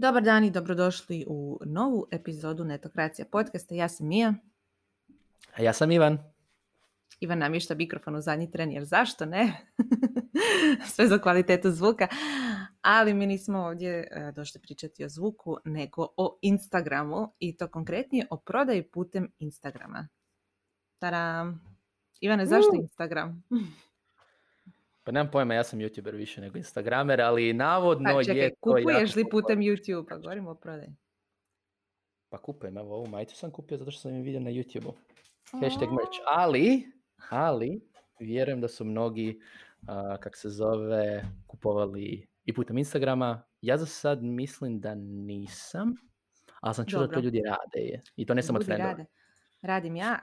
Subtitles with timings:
[0.00, 3.74] Dobar dan i dobrodošli u novu epizodu Netokracija podcasta.
[3.74, 4.34] Ja sam Mija.
[5.56, 6.18] A ja sam Ivan.
[7.20, 9.52] Ivan namješta mikrofon u zadnji tren, jer zašto ne?
[10.94, 12.08] Sve za kvalitetu zvuka.
[12.82, 18.26] Ali mi nismo ovdje e, došli pričati o zvuku, nego o Instagramu i to konkretnije
[18.30, 20.08] o prodaji putem Instagrama.
[20.98, 21.60] Taram!
[22.20, 23.42] Ivane, zašto Instagram?
[25.04, 28.56] Pa nemam pojma, ja sam youtuber više nego instagramer, ali navodno pa, čekaj, je to
[28.60, 30.08] kupuješ li putem YouTube?
[30.08, 30.94] Pa govorimo o prodaji.
[32.28, 34.94] Pa kupujem, evo ovu majicu sam kupio zato što sam je vidio na YouTube-u.
[35.60, 36.18] Hashtag merch.
[36.26, 36.92] Ali,
[37.30, 37.80] ali,
[38.20, 39.40] vjerujem da su mnogi,
[39.82, 39.88] uh,
[40.20, 43.42] kak se zove, kupovali i putem Instagrama.
[43.60, 45.94] Ja za sad mislim da nisam,
[46.60, 48.00] ali sam čuo da to ljudi rade.
[48.16, 49.04] I to ne samo od frendova.
[49.62, 50.18] Radim ja.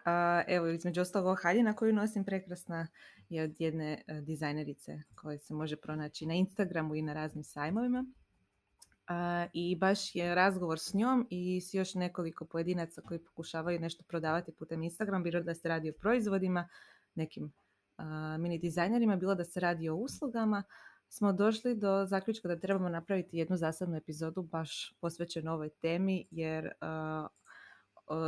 [0.47, 2.87] Evo, između ostalog haljina koju nosim prekrasna
[3.29, 8.05] je od jedne e, dizajnerice koja se može pronaći na Instagramu i na raznim sajmovima.
[9.53, 14.51] I baš je razgovor s njom i s još nekoliko pojedinaca koji pokušavaju nešto prodavati
[14.51, 16.69] putem Instagram, bilo da se radi o proizvodima,
[17.15, 17.53] nekim
[18.39, 20.63] mini dizajnerima, bilo da se radi o uslugama,
[21.09, 26.71] smo došli do zaključka da trebamo napraviti jednu zasebnu epizodu baš posvećenu ovoj temi, jer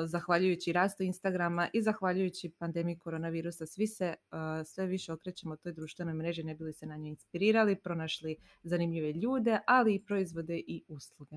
[0.05, 4.13] zahvaljujući rastu Instagrama i zahvaljujući pandemiji koronavirusa svi se
[4.66, 9.59] sve više okrećemo toj društvenoj mreži ne bili se na njoj inspirirali, pronašli zanimljive ljude,
[9.67, 11.35] ali i proizvode i usluge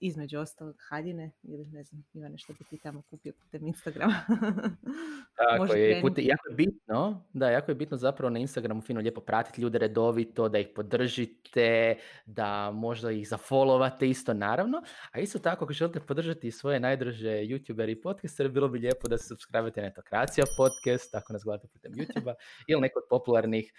[0.00, 4.14] između ostalog haljine ili ne znam, ima nešto bi ti tamo kupio putem Instagrama.
[5.38, 9.60] Tako je, jako je bitno, da, jako je bitno zapravo na Instagramu fino lijepo pratiti
[9.60, 15.72] ljude redovito, da ih podržite, da možda ih zafollowate isto naravno, a isto tako ako
[15.72, 20.44] želite podržati svoje najdrže youtubere i podcastere, bilo bi lijepo da se subscribe na Netokracija
[20.56, 22.34] podcast, ako nas gledate putem youtube
[22.66, 23.72] ili neko od popularnih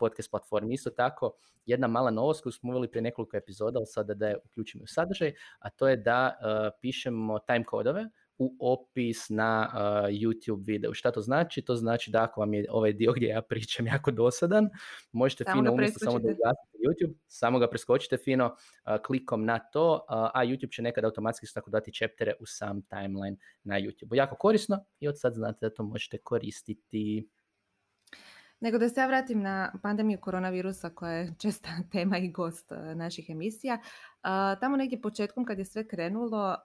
[0.00, 0.74] podcast platformi.
[0.74, 1.32] Isto tako,
[1.66, 4.86] jedna mala novost koju smo uveli prije nekoliko epizoda, ali sada da je uključimo u
[4.86, 8.08] sadržaj, a to je da uh, pišemo time kodove
[8.38, 10.94] u opis na uh, YouTube video.
[10.94, 11.62] Šta to znači?
[11.62, 14.68] To znači da ako vam je ovaj dio gdje ja pričam jako dosadan,
[15.12, 20.04] možete samo fino umjesto samo da YouTube, samo ga preskočite fino uh, klikom na to,
[20.08, 24.14] a YouTube će nekad automatski tako dati chaptere u sam timeline na YouTube.
[24.14, 27.28] Jako korisno i od sad znate da to možete koristiti.
[28.60, 32.94] Nego da se ja vratim na pandemiju koronavirusa koja je česta tema i gost e,
[32.94, 33.78] naših emisija.
[34.60, 36.56] Tamo negdje početkom kad je sve krenulo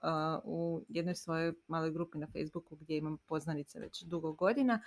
[0.44, 4.82] u jednoj svojoj maloj grupi na Facebooku gdje imam poznanice već dugo godina,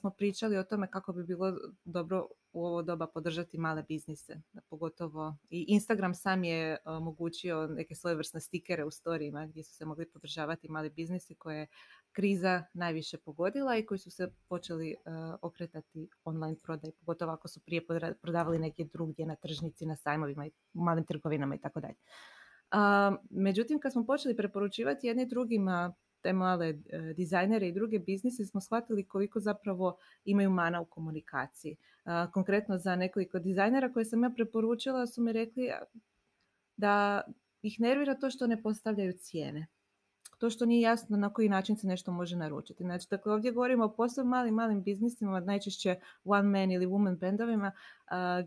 [0.00, 1.52] smo pričali o tome kako bi bilo
[1.84, 4.40] dobro u ovo doba podržati male biznise.
[4.68, 10.10] Pogotovo i Instagram sam je omogućio neke svojevrsne stikere u storijima gdje su se mogli
[10.10, 11.66] podržavati mali biznisi koje je
[12.12, 14.96] kriza najviše pogodila i koji su se počeli
[15.42, 17.86] okretati online prodaj, pogotovo ako su prije
[18.22, 21.96] prodavali neke drugdje na tržnici, na sajmovima i malim trgovinama i tako dalje.
[23.30, 28.60] Međutim, kad smo počeli preporučivati jedni drugima te male e, dizajnere i druge biznise smo
[28.60, 31.76] shvatili koliko zapravo imaju mana u komunikaciji.
[32.32, 35.70] Konkretno za nekoliko dizajnera koje sam ja preporučila su mi rekli
[36.76, 37.22] da
[37.62, 39.66] ih nervira to što ne postavljaju cijene
[40.42, 42.84] to što nije jasno na koji način se nešto može naručiti.
[42.84, 47.72] Znači, dakle, ovdje govorimo o posebno malim, malim biznisima, najčešće one man ili woman bendovima,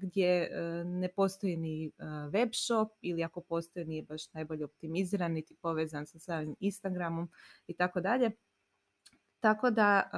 [0.01, 0.49] gdje e,
[0.85, 1.91] ne postoji ni
[2.31, 7.29] web shop ili ako postoji nije baš najbolje optimiziran, niti povezan sa samim Instagramom
[7.67, 8.31] i tako dalje.
[9.39, 10.09] Tako da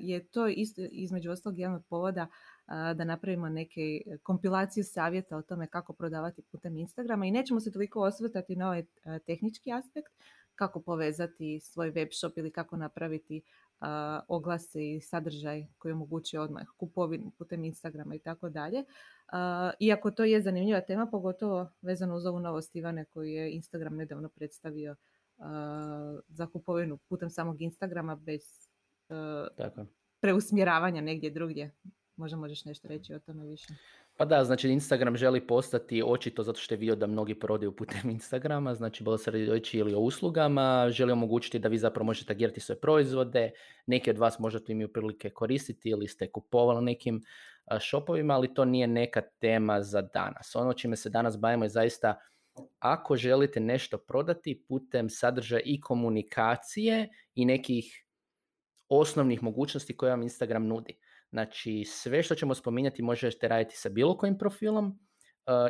[0.00, 2.26] je to isto između ostalog jedan od povoda
[2.66, 8.00] da napravimo neke kompilaciju savjeta o tome kako prodavati putem Instagrama i nećemo se toliko
[8.00, 8.84] osvrtati na ovaj
[9.26, 10.12] tehnički aspekt,
[10.54, 13.42] kako povezati svoj web shop ili kako napraviti
[13.80, 13.86] uh,
[14.28, 18.84] oglase i sadržaj koji omogućuje odmah kupovinu putem Instagrama i tako dalje.
[19.80, 24.28] Iako to je zanimljiva tema, pogotovo vezano uz ovu novost Ivane koju je Instagram nedavno
[24.28, 24.96] predstavio
[26.28, 28.68] za kupovinu putem samog Instagrama bez
[29.56, 29.86] tako.
[30.20, 31.70] preusmjeravanja negdje drugdje.
[32.16, 33.74] Možda možeš nešto reći o tome više.
[34.22, 38.10] Pa da, znači Instagram želi postati očito zato što je vidio da mnogi prodaju putem
[38.10, 42.60] Instagrama, znači bilo se reći ili o uslugama, želi omogućiti da vi zapravo možete tagirati
[42.60, 43.50] svoje proizvode,
[43.86, 47.22] neki od vas možda to imaju prilike koristiti ili ste kupovali nekim
[47.80, 50.56] shopovima, ali to nije neka tema za danas.
[50.56, 52.18] Ono čime se danas bavimo je zaista
[52.78, 58.04] ako želite nešto prodati putem sadržaja i komunikacije i nekih
[58.88, 60.98] osnovnih mogućnosti koje vam Instagram nudi.
[61.32, 64.94] Znači, sve što ćemo spominjati možete raditi sa bilo kojim profilom uh,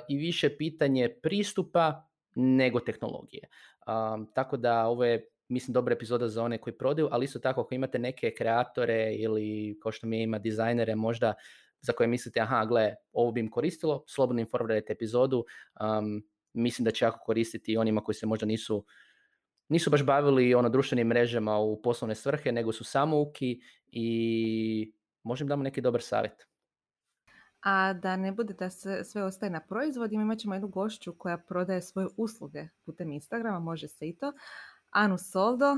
[0.08, 3.48] i više pitanje pristupa nego tehnologije.
[3.86, 7.60] Um, tako da ovo je, mislim, dobra epizoda za one koji prodaju, ali isto tako
[7.60, 11.34] ako imate neke kreatore ili kao što mi ima dizajnere možda
[11.80, 15.44] za koje mislite, aha, gle, ovo bi im koristilo, slobodno informirajte epizodu,
[15.80, 16.22] um,
[16.54, 18.84] mislim da će jako koristiti i onima koji se možda nisu
[19.68, 25.62] nisu baš bavili ono društvenim mrežama u poslovne svrhe, nego su samouki i možem damo
[25.62, 26.46] neki dobar savjet.
[27.60, 31.38] A da ne bude da se sve ostaje na proizvodima, imat ćemo jednu gošću koja
[31.38, 34.32] prodaje svoje usluge putem Instagrama, može se i to.
[34.90, 35.76] Anu Soldo,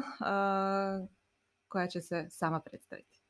[1.69, 3.21] koja će se sama predstaviti.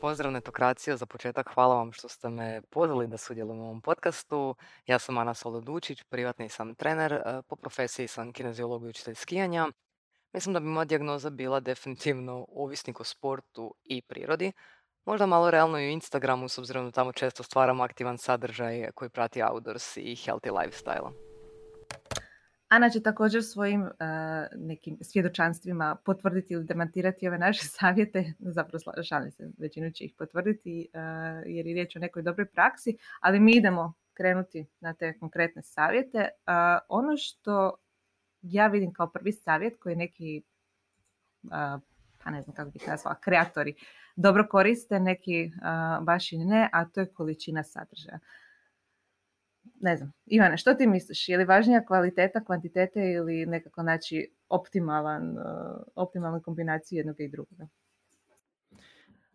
[0.00, 4.54] Pozdrav netokracija, za početak hvala vam što ste me pozvali da sudjelujem u ovom podcastu.
[4.86, 9.66] Ja sam Ana Soldo Dučić, privatni sam trener, po profesiji sam kineziolog i učitelj skijanja.
[10.32, 14.52] Mislim da bi moja dijagnoza bila definitivno ovisnik o sportu i prirodi,
[15.06, 19.08] Možda malo realno i u Instagramu, s obzirom da tamo često stvaram aktivan sadržaj koji
[19.08, 21.10] prati outdoors i healthy lifestyle.
[22.68, 23.90] Ana će također svojim uh,
[24.56, 30.88] nekim svjedočanstvima potvrditi ili demantirati ove naše savjete, zapravo šalim se, većinu će ih potvrditi
[30.94, 31.00] uh,
[31.46, 36.18] jer je riječ o nekoj dobroj praksi, ali mi idemo krenuti na te konkretne savjete.
[36.18, 36.52] Uh,
[36.88, 37.74] ono što
[38.42, 40.42] ja vidim kao prvi savjet koji neki,
[42.24, 43.74] pa ne znam kako bih nazvala, kreatori
[44.16, 45.50] dobro koriste, neki
[46.00, 48.18] baš i ne, a to je količina sadržaja.
[49.80, 51.28] Ne znam, Ivane, što ti misliš?
[51.28, 55.36] Je li važnija kvaliteta, kvantitete ili nekako naći optimalan,
[55.94, 57.66] optimalnu kombinaciju jednog i drugoga?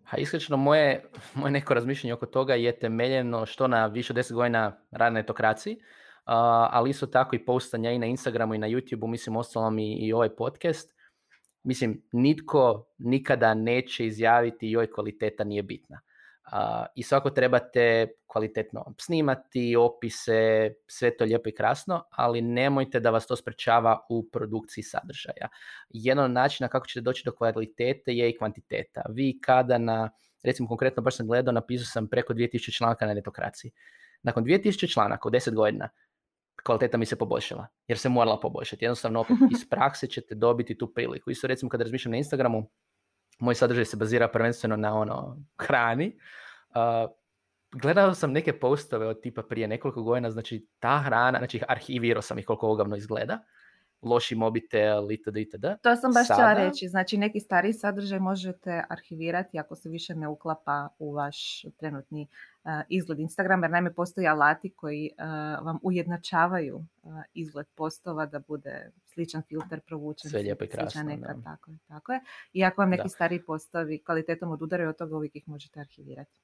[0.03, 4.33] Ha, iskreno, moje, moje neko razmišljanje oko toga je temeljeno što na više od deset
[4.33, 5.77] godina radne etokraciji,
[6.25, 10.13] ali isto tako i postanja i na Instagramu i na YouTubeu, mislim, ostalom i, i
[10.13, 11.00] ovaj podcast
[11.63, 16.01] mislim, nitko nikada neće izjaviti joj kvaliteta nije bitna.
[16.45, 23.09] Uh, I svako trebate kvalitetno snimati, opise, sve to lijepo i krasno, ali nemojte da
[23.09, 25.47] vas to sprečava u produkciji sadržaja.
[25.89, 29.01] Jedan od načina kako ćete doći do kvalitete je i kvantiteta.
[29.09, 30.09] Vi kada na,
[30.43, 33.71] recimo konkretno baš sam gledao, napisao sam preko 2000 članaka na netokraciji.
[34.23, 35.89] Nakon 2000 članaka u 10 godina,
[36.63, 38.85] kvaliteta mi se poboljšala, jer se morala poboljšati.
[38.85, 41.31] Jednostavno, opet iz prakse ćete dobiti tu priliku.
[41.31, 42.69] Isto recimo kada razmišljam na Instagramu,
[43.39, 46.17] moj sadržaj se bazira prvenstveno na ono hrani.
[46.69, 47.11] Uh,
[47.81, 52.39] gledao sam neke postove od tipa prije nekoliko godina, znači ta hrana, znači arhivirao sam
[52.39, 53.39] ih koliko ogavno izgleda
[54.01, 55.37] loši mobitel itd.
[55.37, 55.65] itd.
[55.83, 56.87] To sam baš htjela reći.
[56.87, 62.27] Znači neki stari sadržaj možete arhivirati ako se više ne uklapa u vaš trenutni
[62.63, 63.65] uh, izgled Instagrama.
[63.65, 65.25] Jer naime postoji alati koji uh,
[65.65, 70.31] vam ujednačavaju uh, izgled postova da bude sličan filter provučen.
[70.31, 71.03] Sve lijepo i krasno.
[71.03, 72.19] Neka, tako je, tako je.
[72.53, 76.39] I ako vam neki stari postovi kvalitetom odudaraju od toga, uvijek ih možete arhivirati.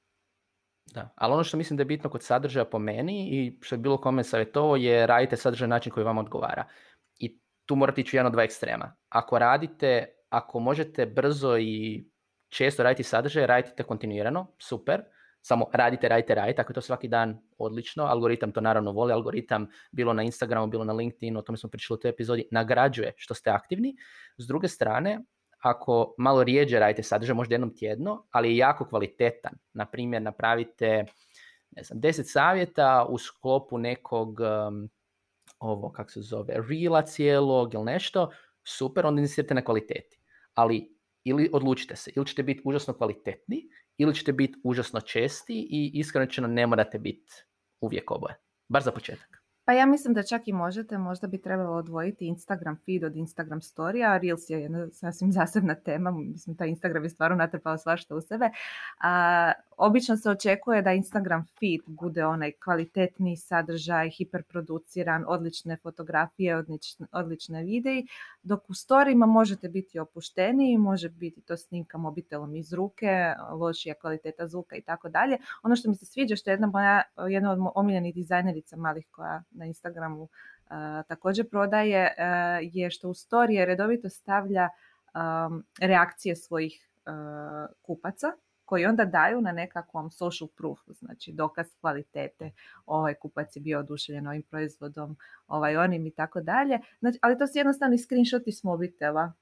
[0.94, 3.78] Da, ali ono što mislim da je bitno kod sadržaja po meni i što je
[3.78, 6.64] bilo kome savjetovo je radite sadržaj na način koji vam odgovara
[7.68, 8.94] tu morate ići jedan od dva ekstrema.
[9.08, 12.04] Ako radite, ako možete brzo i
[12.48, 15.02] često raditi sadržaje, radite kontinuirano, super,
[15.42, 19.66] samo radite, radite, radite, ako je to svaki dan odlično, algoritam to naravno voli, algoritam
[19.92, 23.34] bilo na Instagramu, bilo na LinkedInu, o tome smo pričali u toj epizodi, nagrađuje što
[23.34, 23.96] ste aktivni.
[24.38, 25.20] S druge strane,
[25.58, 29.52] ako malo rijeđe radite sadržaj, možda jednom tjedno, ali je jako kvalitetan.
[29.72, 31.04] Na primjer, napravite
[31.70, 34.40] ne znam, 10 savjeta u sklopu nekog
[35.58, 38.30] ovo, kako se zove, reela cijelog ili nešto,
[38.64, 40.20] super, onda insistirate na kvaliteti.
[40.54, 45.90] Ali ili odlučite se, ili ćete biti užasno kvalitetni, ili ćete biti užasno česti i
[45.94, 47.32] iskreno ne morate biti
[47.80, 48.34] uvijek oboje.
[48.68, 49.42] Bar za početak.
[49.64, 53.60] Pa ja mislim da čak i možete, možda bi trebalo odvojiti Instagram feed od Instagram
[53.60, 58.14] story, a Reels je jedna sasvim zasebna tema, mislim taj Instagram je stvarno natrpao svašta
[58.14, 58.50] u sebe.
[59.00, 67.06] A, obično se očekuje da Instagram feed bude onaj kvalitetni sadržaj, hiperproduciran, odlične fotografije, odlične,
[67.12, 68.06] odlične videi,
[68.42, 74.48] dok u storima možete biti opušteniji, može biti to snimka mobitelom iz ruke, lošija kvaliteta
[74.48, 75.38] zvuka i tako dalje.
[75.62, 79.42] Ono što mi se sviđa, što je jedna, moja, jedna od omiljenih dizajnerica malih koja
[79.50, 80.28] na Instagramu uh,
[81.08, 86.84] također prodaje, uh, je što u storije redovito stavlja um, reakcije svojih
[87.82, 88.32] kupaca
[88.68, 92.50] koji onda daju na nekakvom social proof, znači dokaz kvalitete,
[92.86, 96.78] ovaj kupac je bio oduševljen ovim proizvodom, ovaj onim i tako dalje.
[96.98, 99.32] Znači, ali to su jednostavni screenshoti s mobitela,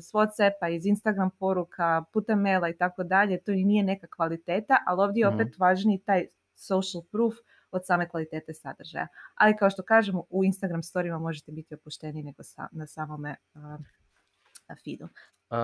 [0.00, 4.78] s Whatsappa, iz Instagram poruka, putem maila i tako dalje, to i nije neka kvaliteta,
[4.86, 5.56] ali ovdje je opet mm.
[5.58, 7.34] važniji taj social proof
[7.70, 9.06] od same kvalitete sadržaja.
[9.34, 13.62] Ali kao što kažemo, u Instagram storima možete biti opušteni nego na samome uh,
[14.84, 15.08] feedu.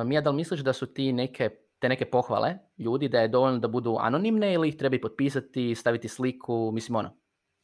[0.05, 3.59] Mija, da li misliš da su ti neke te neke pohvale ljudi da je dovoljno
[3.59, 7.17] da budu anonimne ili ih treba i potpisati, staviti sliku, mislim ono,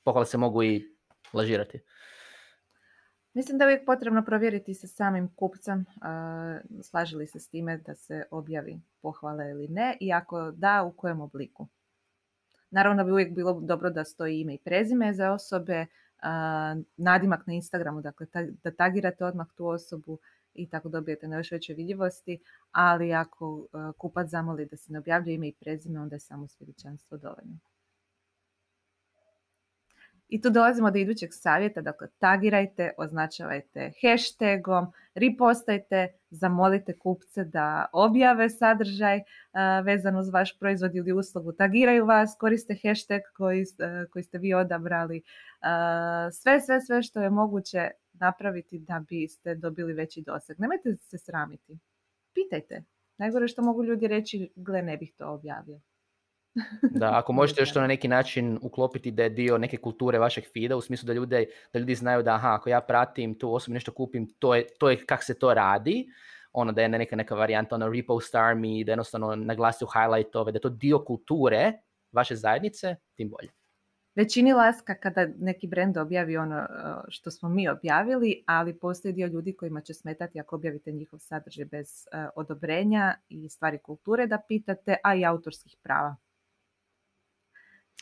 [0.04, 0.96] pohvale se mogu i
[1.32, 1.80] lažirati.
[3.34, 5.84] Mislim da je uvijek potrebno provjeriti sa samim kupcem,
[6.82, 10.92] slaži li se s time da se objavi pohvale ili ne i ako da, u
[10.92, 11.68] kojem obliku.
[12.70, 15.86] Naravno bi uvijek bilo dobro da stoji ime i prezime za osobe,
[16.96, 18.26] nadimak na Instagramu, dakle
[18.62, 20.18] da tagirate odmah tu osobu
[20.54, 22.38] i tako dobijete na još veće vidljivosti,
[22.72, 23.66] ali ako
[23.98, 27.58] kupac zamoli da se ne objavljuje ime i prezime, onda je samo svjedočanstvo dovoljno.
[30.28, 38.50] I tu dolazimo do idućeg savjeta, dakle tagirajte, označavajte hashtagom, ripostajte, zamolite kupce da objave
[38.50, 39.24] sadržaj uh,
[39.84, 43.64] vezan uz vaš proizvod ili uslugu, tagiraju vas, koriste hashtag koji,
[44.12, 45.22] koji ste vi odabrali,
[46.32, 47.90] sve, sve, sve što je moguće
[48.20, 50.60] napraviti da biste dobili veći doseg.
[50.60, 51.78] Nemojte se sramiti.
[52.34, 52.84] Pitajte.
[53.18, 55.80] Najgore što mogu ljudi reći, gle, ne bih to objavio.
[57.00, 60.44] Da, ako možete još to na neki način uklopiti da je dio neke kulture vašeg
[60.52, 63.74] feeda, u smislu da, ljude, da ljudi znaju da aha, ako ja pratim tu osobu,
[63.74, 66.06] nešto kupim, to je, to je kak se to radi,
[66.52, 70.56] ono da je neka, neka varijanta, ono repost army, da jednostavno naglasi u highlightove, da
[70.56, 71.72] je to dio kulture
[72.12, 73.63] vaše zajednice, tim bolje.
[74.14, 76.66] Većini laska kada neki brand objavi ono e,
[77.08, 81.64] što smo mi objavili, ali postoji dio ljudi kojima će smetati ako objavite njihov sadržaj
[81.64, 86.16] bez e, odobrenja i stvari kulture da pitate, a i autorskih prava.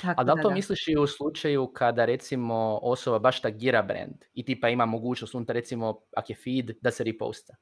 [0.00, 4.25] Tako A da li to misliš i u slučaju kada recimo osoba baš tagira brand
[4.35, 7.54] i tipa ima mogućnost unutar recimo ako je feed da se reposta?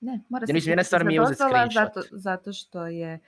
[0.00, 1.20] Ne, mora se mislim, jedna stvar mi je
[1.74, 3.20] zato, zato što je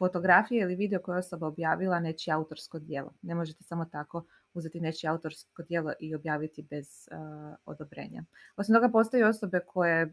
[0.00, 3.12] fotografija ili video koju je osoba objavila nečije autorsko djelo.
[3.22, 8.24] Ne možete samo tako uzeti nečije autorsko djelo i objaviti bez uh, odobrenja.
[8.56, 10.12] Osim toga postoje osobe koje uh,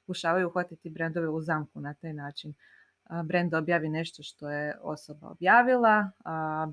[0.00, 2.54] pokušavaju uhvatiti brendove u zamku na taj način
[3.24, 6.10] brend objavi nešto što je osoba objavila,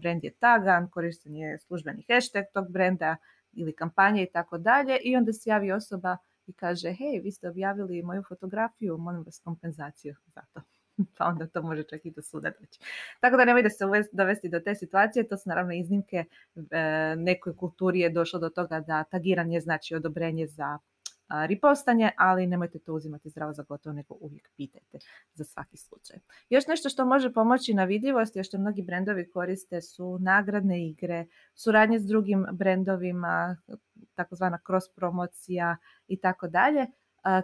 [0.01, 3.15] brend je tagan, koristan je službeni hashtag tog brenda
[3.51, 6.17] ili kampanje i tako dalje i onda se javi osoba
[6.47, 10.61] i kaže hej, vi ste objavili moju fotografiju, molim vas kompenzaciju za to.
[11.17, 12.79] pa onda to može čak i do suda doći.
[13.19, 16.25] Tako da nemojte se dovesti do te situacije, to su naravno iznimke.
[16.71, 20.79] E, nekoj kulturi je došlo do toga da tagiranje znači odobrenje za
[21.29, 24.97] ripostanje, ali nemojte to uzimati zdravo za gotovo, nego uvijek pitajte
[25.33, 26.17] za svaki slučaj.
[26.49, 31.25] Još nešto što može pomoći na vidljivosti, što mnogi brendovi koriste su nagradne igre,
[31.55, 33.57] suradnje s drugim brendovima,
[34.15, 36.87] takozvana cross promocija i tako dalje.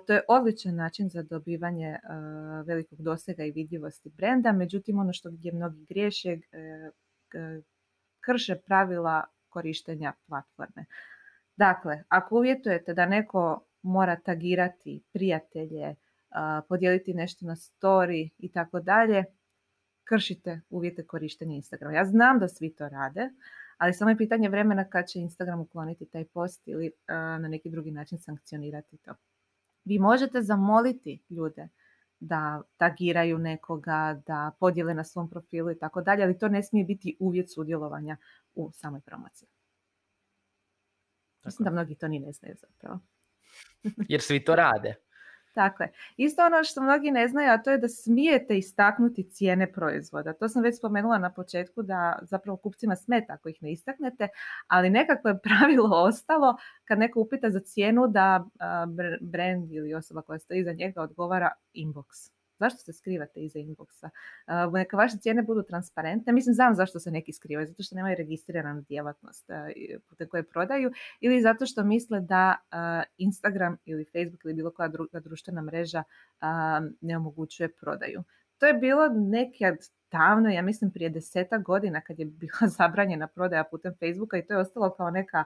[0.06, 2.00] To je odličan način za dobivanje
[2.66, 6.40] velikog dosega i vidljivosti brenda, međutim ono što gdje mnogi griješe e,
[8.20, 10.86] krše pravila korištenja platforme.
[11.56, 15.96] Dakle, ako uvjetujete da neko mora tagirati prijatelje,
[16.70, 19.24] podijeliti nešto na story i tako dalje,
[20.04, 21.96] kršite uvjete korištenja Instagrama.
[21.96, 23.30] Ja znam da svi to rade,
[23.78, 27.92] ali samo je pitanje vremena kad će Instagram ukloniti taj post ili na neki drugi
[27.92, 29.14] način sankcionirati to.
[29.86, 31.70] Vi možete zamoliti ljude
[32.20, 36.86] da tagiraju nekoga, da podijele na svom profilu i tako dalje, ali to ne smije
[36.86, 38.18] biti uvjet sudjelovanja
[38.56, 39.48] u samoj promociji.
[41.46, 43.00] Mislim da mnogi to ni ne znaju zapravo.
[44.10, 44.96] Jer svi to rade.
[45.54, 45.92] Tako je.
[46.18, 50.34] Isto ono što mnogi ne znaju, a to je da smijete istaknuti cijene proizvoda.
[50.34, 54.28] To sam već spomenula na početku da zapravo kupcima smeta ako ih ne istaknete,
[54.68, 58.46] ali nekako je pravilo ostalo kad neko upita za cijenu da
[59.22, 62.41] brand ili osoba koja stoji iza njega odgovara inbox.
[62.62, 64.10] Zašto se skrivate iza inboxa?
[64.68, 66.34] Uh, neka vaše cijene budu transparentne.
[66.34, 67.68] Mislim, znam zašto se neki skrivaju.
[67.68, 69.56] Zato što nemaju registriranu djelatnost uh,
[70.10, 72.56] putem koje prodaju ili zato što misle da
[73.18, 76.04] Instagram ili Facebook ili bilo koja druga društvena mreža
[77.02, 78.24] ne omogućuje prodaju.
[78.58, 79.76] To je bilo nekad
[80.12, 84.54] davno, ja mislim prije deseta godina kad je bila zabranjena prodaja putem Facebooka i to
[84.54, 85.44] je ostalo kao neka,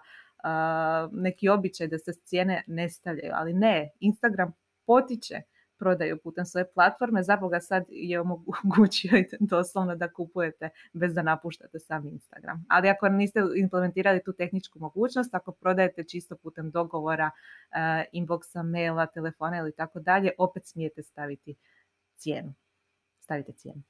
[1.12, 3.32] neki običaj da se cijene ne stavljaju.
[3.36, 4.54] Ali ne, Instagram
[4.86, 5.42] potiče
[5.78, 11.80] prodaju putem svoje platforme, za Boga sad je omogućio doslovno da kupujete bez da napuštate
[11.80, 12.66] sam Instagram.
[12.70, 17.32] Ali ako niste implementirali tu tehničku mogućnost, ako prodajete čisto putem dogovora,
[17.72, 17.78] uh,
[18.14, 21.56] inboxa, maila, telefona ili tako dalje, opet smijete staviti
[22.16, 22.54] cijenu.
[23.20, 23.82] Stavite cijenu.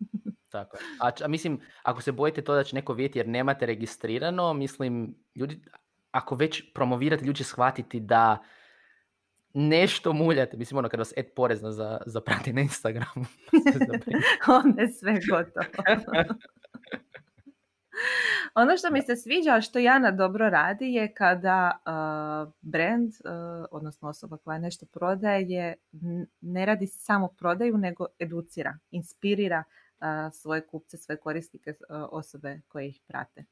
[0.50, 4.52] Tako A, a, mislim, ako se bojite to da će neko vidjeti jer nemate registrirano,
[4.52, 5.60] mislim, ljudi,
[6.10, 8.38] ako već promovirate, ljudi će shvatiti da
[9.54, 13.26] nešto muljate, mislim ono kad vas et porezna za, za prati na Instagramu.
[14.64, 15.66] Onda je sve gotovo.
[18.54, 24.08] ono što mi se sviđa, što Jana dobro radi je kada uh, brand, uh, odnosno
[24.08, 25.74] osoba koja nešto prodaje,
[26.40, 29.64] ne radi samo prodaju, nego educira, inspirira
[30.00, 31.74] uh, svoje kupce, svoje korisnike,
[32.10, 33.44] osobe koje ih prate.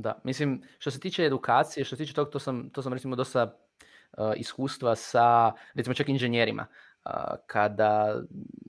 [0.00, 3.16] Da, mislim, što se tiče edukacije, što se tiče tog, to sam, to sam recimo
[3.16, 6.66] dosta uh, iskustva sa, recimo čak inženjerima.
[7.04, 7.12] Uh,
[7.46, 8.22] kada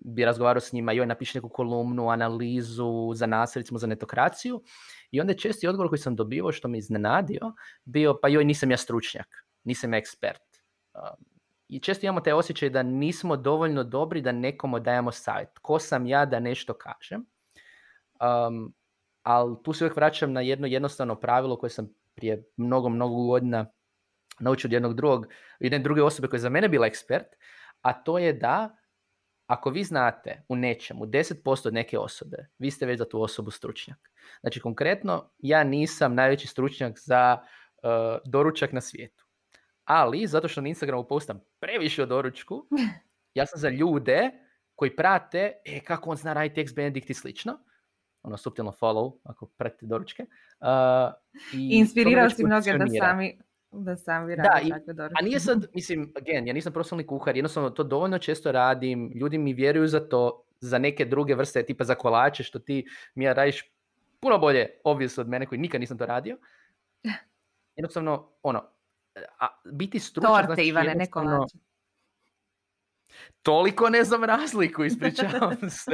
[0.05, 4.61] bi razgovarao s njima, joj napiši neku kolumnu, analizu za nas, recimo za netokraciju,
[5.11, 7.53] I onda je česti odgovor koji sam dobivao što me iznenadio
[7.85, 10.41] bio pa joj nisam ja stručnjak, nisam ekspert.
[10.93, 11.25] Um,
[11.67, 15.59] I često imamo taj osjećaj da nismo dovoljno dobri da nekomu dajemo savjet.
[15.61, 17.25] Ko sam ja da nešto kažem?
[18.21, 18.73] Um,
[19.23, 23.65] ali tu se uvijek vraćam na jedno jednostavno pravilo koje sam prije mnogo, mnogo godina
[24.39, 25.27] naučio od jednog drugog,
[25.59, 27.27] jedne druge osobe koja je za mene bila ekspert,
[27.81, 28.77] a to je da
[29.51, 33.51] ako vi znate u nečemu 10% od neke osobe, vi ste već za tu osobu
[33.51, 34.11] stručnjak.
[34.41, 37.89] Znači konkretno, ja nisam najveći stručnjak za uh,
[38.25, 39.25] doručak na svijetu.
[39.83, 42.67] Ali, zato što na Instagramu postam previše o doručku,
[43.37, 44.29] ja sam za ljude
[44.75, 47.59] koji prate e, kako on zna raditi ex Benedict i slično.
[48.23, 50.25] Ono, subtilno follow, ako pratite doručke.
[50.59, 50.67] Uh,
[51.53, 53.37] i Inspirirao si mnoge da sami
[53.71, 57.69] da sami radi da, takve A nije sad, mislim, again, ja nisam profesionalni kuhar, jednostavno
[57.69, 61.95] to dovoljno često radim, ljudi mi vjeruju za to, za neke druge vrste, tipa za
[61.95, 63.71] kolače, što ti mi ja radiš
[64.19, 66.37] puno bolje, obvijest od mene koji nikad nisam to radio.
[67.75, 68.63] Jednostavno, ono,
[69.39, 70.31] a, biti stručan...
[70.31, 71.57] Torte, znači Ivane, ne kolače.
[73.41, 75.91] Toliko ne znam razliku, ispričavam se.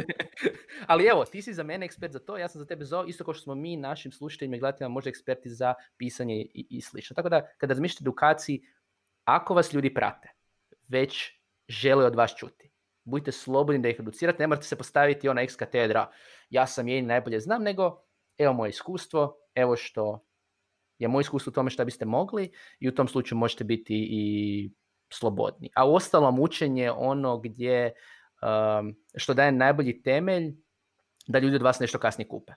[0.87, 3.23] Ali evo, ti si za mene ekspert za to, ja sam za tebe zao, isto
[3.23, 7.13] kao što smo mi našim slušateljima i gledateljima možda eksperti za pisanje i, i slično.
[7.13, 8.61] Tako da, kada razmišljate edukaciji,
[9.23, 10.29] ako vas ljudi prate,
[10.87, 11.31] već
[11.67, 12.71] žele od vas čuti.
[13.03, 16.11] Budite slobodni da ih educirate, ne morate se postaviti ona ex katedra,
[16.49, 18.03] ja sam jedini najbolje znam, nego
[18.37, 20.25] evo moje iskustvo, evo što
[20.99, 24.71] je moje iskustvo u tome što biste mogli i u tom slučaju možete biti i
[25.13, 25.69] slobodni.
[25.75, 27.93] A u ostalom učenje ono gdje
[28.41, 30.55] um, što daje najbolji temelj
[31.27, 32.53] da ljudi od vas nešto kasnije kupe.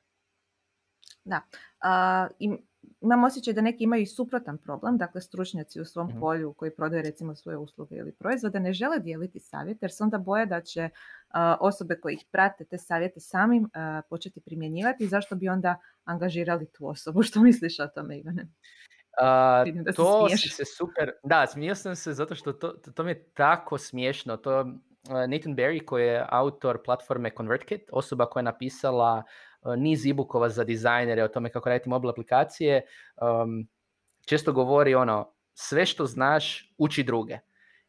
[1.25, 1.40] Da.
[1.85, 2.50] Uh,
[3.00, 6.75] imam osjećaj da neki imaju i suprotan problem, dakle stručnjaci u svom mm polju koji
[6.75, 10.60] prodaju recimo svoje usluge ili proizvode ne žele dijeliti savjete jer se onda boje da
[10.60, 10.89] će
[11.60, 13.71] osobe koje ih prate te savjete samim
[14.10, 17.23] početi primjenjivati i zašto bi onda angažirali tu osobu.
[17.28, 18.49] Što misliš o tome Ivane?
[19.21, 23.78] Uh, to se super, da, smio sam se zato što to, to, mi je tako
[23.78, 24.37] smiješno.
[24.37, 24.65] To
[25.09, 29.23] Nathan Barry koji je autor platforme ConvertKit, osoba koja je napisala
[29.76, 32.83] niz e-bookova za dizajnere o tome kako raditi mobil aplikacije,
[33.43, 33.69] um,
[34.26, 37.39] često govori ono, sve što znaš, uči druge.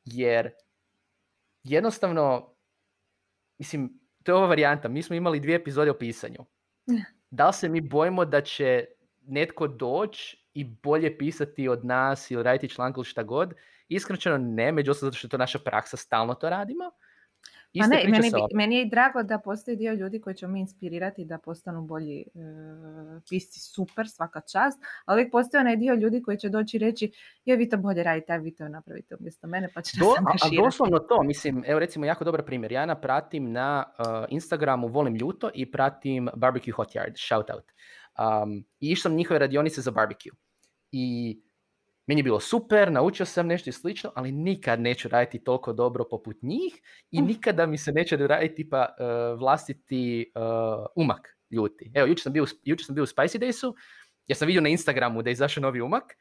[0.06, 0.52] Jer
[1.64, 2.56] jednostavno,
[3.58, 4.88] mislim, to je ova varijanta.
[4.88, 6.46] Mi smo imali dvije epizode o pisanju.
[7.34, 8.86] Da li se mi bojimo da će
[9.22, 13.54] netko doći i bolje pisati od nas ili raditi članku ili šta god?
[13.88, 16.92] Iskreno ne, međutim zato što je to naša praksa, stalno to radimo.
[17.80, 21.26] Pa ne, meni, meni je i drago da postoji dio ljudi koji će mi inspirirati
[21.26, 22.26] da postanu bolji e,
[23.30, 27.12] pisci, super, svaka čast, ali uvijek postoji onaj dio ljudi koji će doći reći
[27.46, 30.34] joj vi to bolje radite, a vi to napravite umjesto mene, pa će Do, a,
[30.42, 35.16] a doslovno to, mislim, evo recimo jako dobar primjer, ja pratim na uh, Instagramu Volim
[35.16, 37.72] ljuto i pratim Barbecue Hot Yard, shout out.
[38.22, 40.32] Um, I išao sam njihove radionice za barbecue.
[40.92, 41.40] I
[42.08, 46.04] meni je bilo super, naučio sam nešto i slično, ali nikad neću raditi toliko dobro
[46.10, 46.82] poput njih
[47.12, 51.92] i nikada mi se neće raditi tipa uh, vlastiti uh, umak ljuti.
[51.94, 53.74] Evo, jučer sam bio, jučer sam bio u Spicy Daysu,
[54.28, 56.18] ja sam vidio na Instagramu da je izašao novi umak,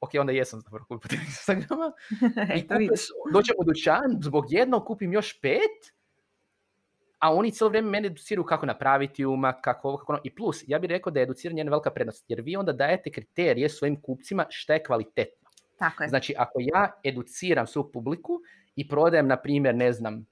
[0.00, 1.92] ok, onda jesam zapravo kupio Instagrama,
[2.58, 2.88] i
[3.32, 5.94] dođem u dućan, zbog jednog kupim još pet,
[7.18, 10.20] a oni cijelo vrijeme mene educiraju kako napraviti umak, kako ovo, kako ono.
[10.24, 13.10] I plus, ja bih rekao da je educiranje jedna velika prednost, jer vi onda dajete
[13.10, 15.48] kriterije svojim kupcima šta je kvalitetno.
[15.78, 16.08] Tako je.
[16.08, 18.40] Znači, ako ja educiram svoju publiku
[18.76, 20.26] i prodajem, na primjer, ne znam,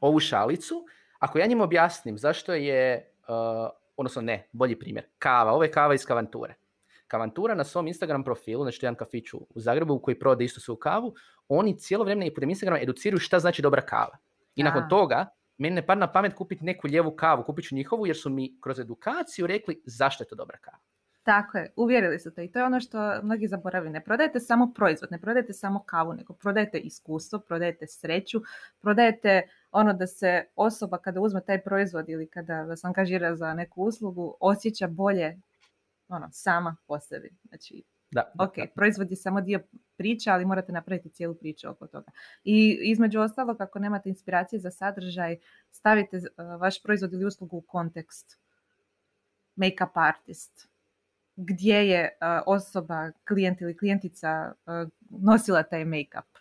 [0.00, 0.84] ovu šalicu,
[1.18, 5.94] ako ja njim objasnim zašto je, uh, odnosno ne, bolji primjer, kava, ovo je kava
[5.94, 6.54] iz kavanture.
[7.06, 11.14] Kavantura na svom Instagram profilu, znači jedan kafić u Zagrebu koji prodaje isto svoju kavu,
[11.48, 14.16] oni cijelo vrijeme i putem Instagrama educiraju šta znači dobra kava.
[14.54, 15.26] I nakon toga
[15.60, 18.60] meni ne pada na pamet kupiti neku lijevu kavu, kupit ću njihovu jer su mi
[18.60, 20.78] kroz edukaciju rekli zašto je to dobra kava.
[21.22, 23.92] Tako je, uvjerili su te i to je ono što mnogi zaboravljaju.
[23.92, 28.42] Ne prodajete samo proizvod, ne prodajete samo kavu, nego prodajete iskustvo, prodajete sreću,
[28.80, 29.42] prodajete
[29.72, 34.36] ono da se osoba kada uzme taj proizvod ili kada vas angažira za neku uslugu
[34.40, 35.40] osjeća bolje
[36.08, 37.30] ono, sama po sebi.
[37.48, 39.60] Znači, da, ok, proizvod je samo dio
[39.96, 42.10] priče, ali morate napraviti cijelu priču oko toga.
[42.44, 45.36] I između ostalog, ako nemate inspiracije za sadržaj,
[45.70, 48.38] stavite uh, vaš proizvod ili uslugu u kontekst.
[49.56, 50.68] Make-up artist.
[51.36, 56.40] Gdje je uh, osoba, klijent ili klijentica uh, nosila taj make-up?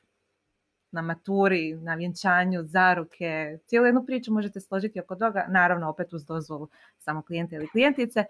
[0.91, 3.59] Na maturi, na vjenčanju, zaruke.
[3.65, 8.25] Cijelu jednu priču možete složiti oko toga, naravno opet uz dozvolu samo klijenta ili klijentice.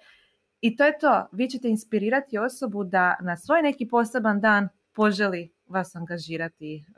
[0.62, 1.28] I to je to.
[1.32, 6.96] Vi ćete inspirirati osobu da na svoj neki poseban dan poželi vas angažirati uh,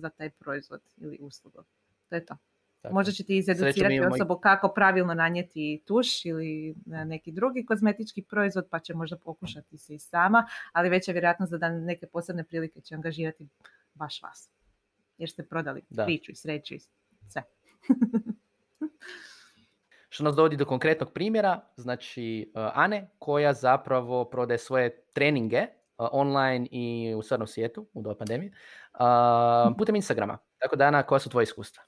[0.00, 1.64] za taj proizvod ili uslugu.
[2.08, 2.36] To je to.
[2.90, 8.78] Možda će ti izeducirati osobu kako pravilno nanijeti tuš ili neki drugi kozmetički proizvod, pa
[8.78, 12.80] će možda pokušati se i sama, ali već je vjerojatno za da neke posebne prilike
[12.80, 13.48] će angažirati
[13.94, 14.50] baš vas.
[15.18, 16.04] Jer ste prodali da.
[16.04, 16.80] priču i sreću i
[17.28, 17.42] sve.
[20.14, 26.08] Što nas dovodi do konkretnog primjera, znači uh, Ane, koja zapravo prodaje svoje treninge uh,
[26.12, 28.52] online i u stvarnom svijetu, u doba pandemije,
[28.92, 30.38] uh, putem Instagrama.
[30.58, 31.82] Tako da, Ana, koja su tvoje iskustva?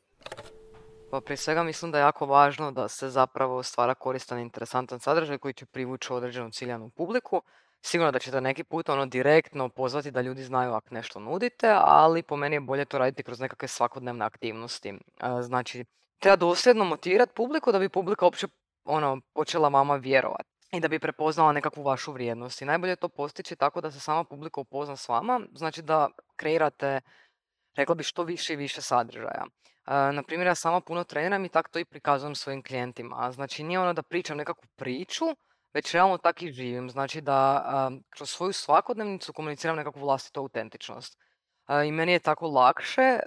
[1.10, 5.00] Pa prije svega mislim da je jako važno da se zapravo stvara koristan i interesantan
[5.00, 7.42] sadržaj koji će privući određenu ciljanu publiku.
[7.80, 12.22] Sigurno da ćete neki put ono direktno pozvati da ljudi znaju ako nešto nudite, ali
[12.22, 14.98] po meni je bolje to raditi kroz nekakve svakodnevne aktivnosti.
[15.40, 15.84] Znači,
[16.18, 18.46] treba dosljedno motivirati publiku da bi publika uopće
[18.84, 22.62] ono, počela vama vjerovati i da bi prepoznala nekakvu vašu vrijednost.
[22.62, 26.08] I najbolje je to postići tako da se sama publika upozna s vama, znači da
[26.36, 27.00] kreirate,
[27.76, 29.44] rekla bi, što više i više sadržaja.
[29.86, 33.32] E, na primjer, ja sama puno treniram i tako to i prikazujem svojim klijentima.
[33.32, 35.24] Znači, nije ono da pričam nekakvu priču,
[35.74, 36.90] već realno tako i živim.
[36.90, 41.18] Znači da kroz svoju svakodnevnicu komuniciram nekakvu vlastitu autentičnost.
[41.86, 43.18] I meni je tako lakše,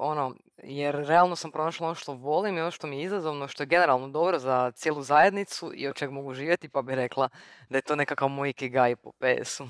[0.00, 3.62] ono, jer realno sam pronašla ono što volim i ono što mi je izazovno, što
[3.62, 7.28] je generalno dobro za cijelu zajednicu i od čeg mogu živjeti, pa bi rekla
[7.68, 9.68] da je to nekakav moj ikigai po PS-u.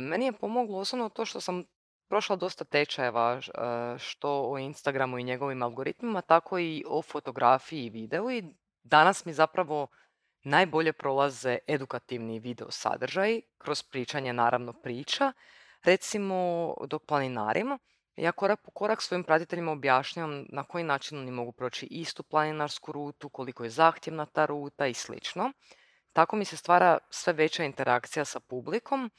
[0.00, 1.64] Meni je pomoglo osobno to što sam
[2.08, 3.40] prošla dosta tečajeva
[3.98, 8.44] što o Instagramu i njegovim algoritmima, tako i o fotografiji i videu i
[8.82, 9.86] danas mi zapravo
[10.42, 15.32] najbolje prolaze edukativni video sadržaj kroz pričanje naravno priča
[15.86, 17.78] Recimo, dok planinarim,
[18.16, 22.92] ja korak po korak svojim pratiteljima objašnjavam na koji način oni mogu proći istu planinarsku
[22.92, 25.52] rutu, koliko je zahtjevna ta ruta i slično.
[26.12, 29.10] Tako mi se stvara sve veća interakcija sa publikom,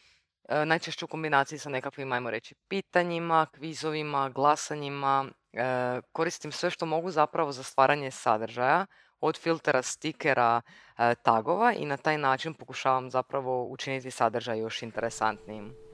[0.50, 5.26] e, najčešće u kombinaciji sa nekakvim, ajmo reći, pitanjima, kvizovima, glasanjima.
[5.54, 8.86] E, koristim sve što mogu zapravo za stvaranje sadržaja,
[9.20, 10.62] od filtera, stikera,
[10.98, 15.87] e, tagova i na taj način pokušavam zapravo učiniti sadržaj još interesantnijim.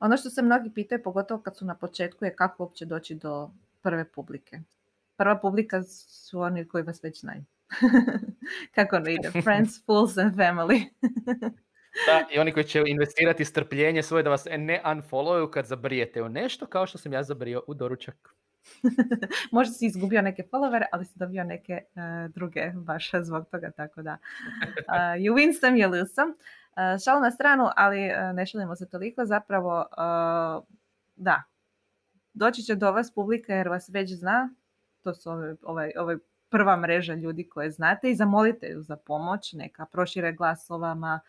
[0.00, 3.50] Ono što se mnogi pitaju, pogotovo kad su na početku, je kako uopće doći do
[3.82, 4.60] prve publike.
[5.16, 7.44] Prva publika su oni koji vas već znaju.
[8.74, 9.30] kako ono ide?
[9.30, 10.84] Friends, fools and family.
[12.06, 16.28] da, i oni koji će investirati strpljenje svoje da vas ne unfollowuju kad zabrijete u
[16.28, 18.34] nešto, kao što sam ja zabrio u doručak.
[19.52, 24.02] Možda si izgubio neke followere, ali si dobio neke uh, druge baš zbog toga, tako
[24.02, 24.18] da.
[24.88, 26.34] Uh, you win some, you lose some.
[26.76, 30.64] Uh, šal na stranu, ali uh, ne šalimo se toliko, zapravo uh,
[31.16, 31.42] da,
[32.32, 34.54] doći će do vas publika jer vas već zna,
[35.02, 36.16] to su ove, ovaj, ovaj
[36.54, 41.20] prva mreža ljudi koje znate i zamolite ju za pomoć, neka prošire glasovama,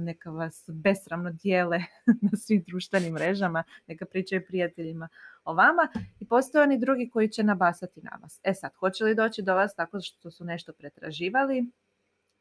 [0.00, 1.78] neka vas besramno dijele
[2.30, 5.08] na svim društvenim mrežama, neka pričaju prijateljima
[5.44, 5.88] o vama
[6.20, 8.40] i postoje oni drugi koji će nabasati na vas.
[8.42, 11.64] E sad, hoće li doći do vas tako što su nešto pretraživali,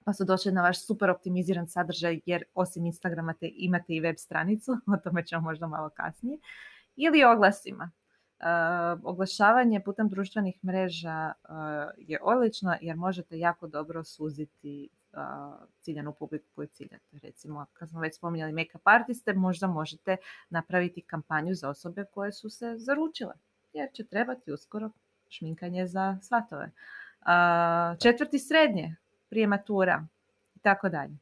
[0.09, 4.15] pa su došli na vaš super optimiziran sadržaj jer osim Instagrama te imate i web
[4.17, 6.39] stranicu, o tome ćemo možda malo kasnije,
[6.95, 7.91] ili oglasima.
[8.39, 8.45] Uh,
[9.03, 11.55] oglašavanje putem društvenih mreža uh,
[11.97, 15.19] je odlično jer možete jako dobro suziti uh,
[15.81, 17.19] ciljanu publiku koju ciljate.
[17.23, 20.17] Recimo, kad smo već spominjali make-up artiste, možda možete
[20.49, 23.33] napraviti kampanju za osobe koje su se zaručile,
[23.73, 24.89] jer će trebati uskoro
[25.27, 26.71] šminkanje za svatove.
[27.99, 28.95] Četvrti srednje,
[29.29, 30.05] prije matura
[30.55, 31.17] i tako dalje.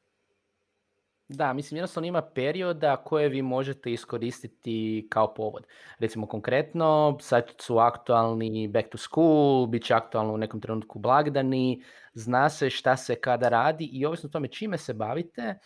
[1.30, 5.68] Da, mislim jednostavno ima perioda koje vi možete iskoristiti kao povod.
[6.00, 11.84] Recimo konkretno, sad su aktualni back to school, bit će aktualno u nekom trenutku blagdani,
[12.14, 15.60] zna se šta se kada radi i ovisno o tome čime se bavite,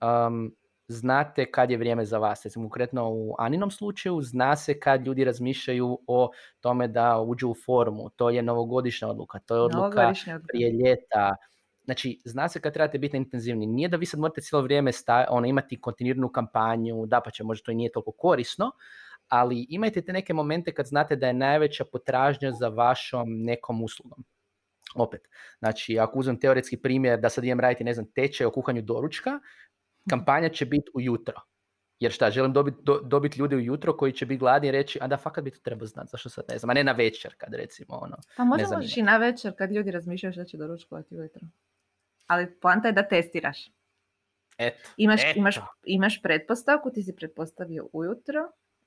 [0.00, 0.54] um,
[0.88, 2.44] znate kad je vrijeme za vas.
[2.44, 7.54] Recimo konkretno u Aninom slučaju zna se kad ljudi razmišljaju o tome da uđu u
[7.66, 8.10] formu.
[8.16, 10.12] To je novogodišnja odluka, to je odluka
[10.48, 11.36] prije ljeta
[11.84, 13.66] Znači, zna se kad trebate biti intenzivni.
[13.66, 17.44] Nije da vi sad morate cijelo vrijeme sta, ono, imati kontinuiranu kampanju, da pa će
[17.44, 18.70] možda to i nije toliko korisno,
[19.28, 24.24] ali imajte te neke momente kad znate da je najveća potražnja za vašom nekom uslugom.
[24.94, 25.20] Opet,
[25.58, 29.30] znači ako uzmem teoretski primjer da sad idem raditi, ne znam, tečaj o kuhanju doručka,
[29.30, 30.10] mhm.
[30.10, 31.40] kampanja će biti ujutro.
[31.98, 35.06] Jer šta, želim dobiti do, dobit ljude ujutro koji će biti gladni i reći, a
[35.06, 37.54] da, fakat bi to trebao znati, zašto sad ne znam, a ne na večer kad
[37.54, 38.16] recimo ono.
[38.36, 41.46] Pa možda možeš i na večer kad ljudi razmišljaju što će doručkovati ujutro
[42.32, 43.70] ali poanta je da testiraš.
[44.58, 48.40] Eto, imaš, Imaš, imaš pretpostavku, ti si pretpostavio ujutro,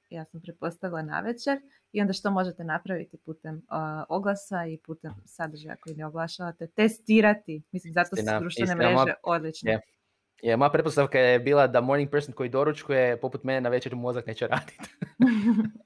[0.09, 5.13] ja sam pretpostavila na večer i onda što možete napraviti putem uh, oglasa i putem
[5.25, 7.61] sadržaja koji ne oglašavate, testirati.
[7.71, 9.81] Mislim, zato su društvene mreže odlične.
[10.41, 14.25] Je, moja pretpostavka je bila da morning person koji doručkuje poput mene na večer mozak
[14.25, 14.77] neće raditi.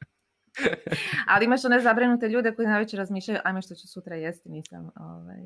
[1.31, 5.41] Ali imaš one zabrinute ljude koji najveće razmišljaju, ajme što ću sutra jesti, nisam ovaj,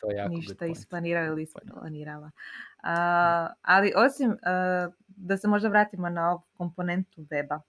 [0.00, 2.30] to jako ništa isplanirala ili isplanirala.
[3.62, 4.36] ali osim
[5.06, 7.60] da se možda vratimo na ovu komponentu weba.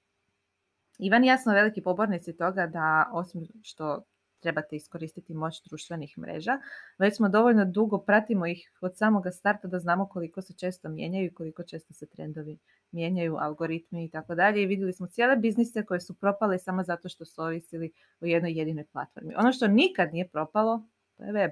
[0.99, 4.03] Ivan i ja smo veliki pobornici toga da osim što
[4.39, 6.59] trebate iskoristiti moć društvenih mreža.
[6.97, 11.25] Već smo dovoljno dugo, pratimo ih od samoga starta da znamo koliko se često mijenjaju
[11.25, 12.57] i koliko često se trendovi
[12.91, 14.63] mijenjaju, algoritmi i tako dalje.
[14.63, 17.91] I vidjeli smo cijele biznise koje su propale samo zato što su ovisili
[18.21, 19.35] o jednoj jedinoj platformi.
[19.37, 20.83] Ono što nikad nije propalo,
[21.17, 21.51] to je web.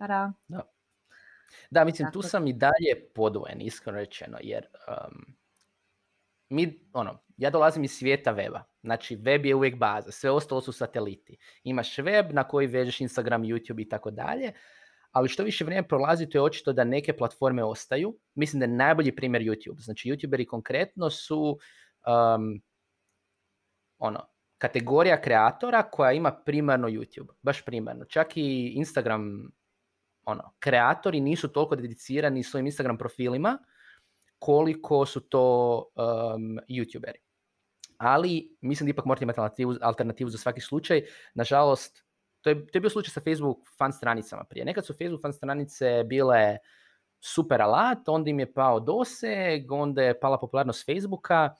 [0.00, 0.32] Tara.
[0.48, 0.62] Da.
[1.70, 5.34] Da, mislim, tu sam i dalje podvojen, iskreno rečeno, jer um,
[6.48, 8.62] mi, ono, ja dolazim iz svijeta weba.
[8.82, 11.36] Znači, web je uvijek baza, sve ostalo su sateliti.
[11.64, 14.52] Imaš web na koji vežeš Instagram, YouTube i tako dalje,
[15.10, 18.18] ali što više vrijeme prolazi, to je očito da neke platforme ostaju.
[18.34, 19.80] Mislim da je najbolji primjer YouTube.
[19.80, 21.58] Znači, YouTuberi konkretno su
[22.06, 22.62] um,
[23.98, 24.26] ono,
[24.58, 27.32] kategorija kreatora koja ima primarno YouTube.
[27.42, 28.04] Baš primarno.
[28.04, 29.50] Čak i Instagram
[30.30, 33.58] ono, kreatori nisu toliko dedicirani svojim Instagram profilima
[34.38, 37.20] koliko su to um, YouTuberi.
[37.98, 41.02] Ali mislim da ipak morate imati alternativu, alternativu za svaki slučaj.
[41.34, 42.04] Nažalost,
[42.40, 44.64] to je, to je bio slučaj sa Facebook fan stranicama prije.
[44.64, 46.58] Nekad su Facebook fan stranice bile
[47.20, 51.54] super alat, onda im je pao doseg, onda je pala popularnost Facebooka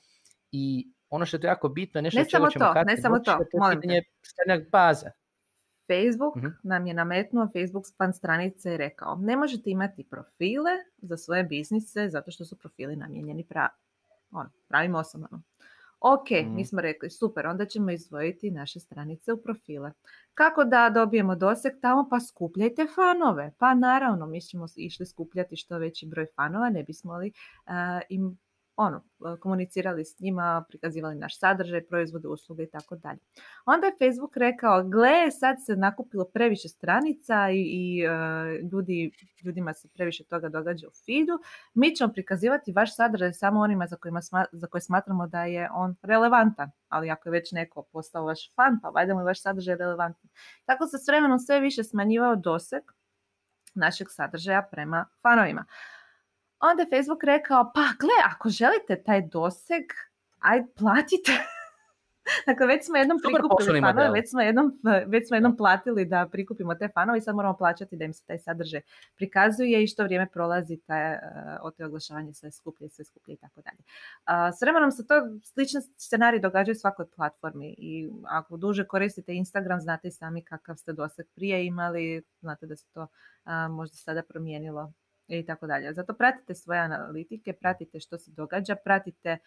[0.53, 3.39] i ono što je to jako bitno je nešto ne samo to, ne samo to,
[3.59, 4.03] molim te.
[4.73, 5.11] baze.
[5.91, 6.49] Facebook mhm.
[6.63, 12.09] nam je nametnuo Facebook fan stranice i rekao ne možete imati profile za svoje biznise
[12.09, 13.73] zato što su profili namijenjeni pravi,
[14.31, 15.43] on, pravim osobama.
[16.01, 16.55] Ok, mm.
[16.55, 19.93] mi smo rekli super, onda ćemo izdvojiti naše stranice u profile.
[20.35, 22.09] Kako da dobijemo doseg tamo?
[22.11, 23.53] Pa skupljajte fanove.
[23.59, 27.33] Pa naravno, mi ćemo išli skupljati što veći broj fanova, ne bismo li
[28.09, 28.39] im
[28.81, 29.03] ono,
[29.41, 33.19] komunicirali s njima, prikazivali naš sadržaj, proizvode, usluge i tako dalje.
[33.67, 38.09] Onda je Facebook rekao, gle, sad se nakupilo previše stranica i, i e,
[38.73, 39.13] ljudi,
[39.45, 41.39] ljudima se previše toga događa u feedu,
[41.75, 44.21] mi ćemo prikazivati vaš sadržaj samo onima za, kojima
[44.53, 46.71] za koje smatramo da je on relevantan.
[46.89, 50.31] Ali ako je već neko postao vaš fan, pa valjda mu vaš sadržaj relevantan.
[50.65, 52.83] Tako se s vremenom sve više smanjivao doseg
[53.75, 55.65] našeg sadržaja prema fanovima.
[56.61, 59.85] Onda je Facebook rekao, pa gle, ako želite taj doseg,
[60.39, 61.33] aj platite.
[62.47, 64.81] dakle, već smo jednom prikupili fanove, već smo jednom,
[65.13, 68.27] već smo jednom platili da prikupimo te fanove i sad moramo plaćati da im se
[68.27, 68.81] taj sadržaj
[69.17, 71.19] prikazuje i što vrijeme prolazi taj, uh,
[71.63, 73.83] o te oglašavanje sve skuplje, sve skuplje i tako dalje.
[74.53, 80.09] S vremenom se to slični scenarij događaju svakoj platformi i ako duže koristite Instagram, znate
[80.09, 83.07] i sami kakav ste doseg prije imali, znate da se to
[83.69, 84.93] možda sada promijenilo
[85.39, 85.93] i tako dalje.
[85.93, 89.39] Zato pratite svoje analitike, pratite što se događa, pratite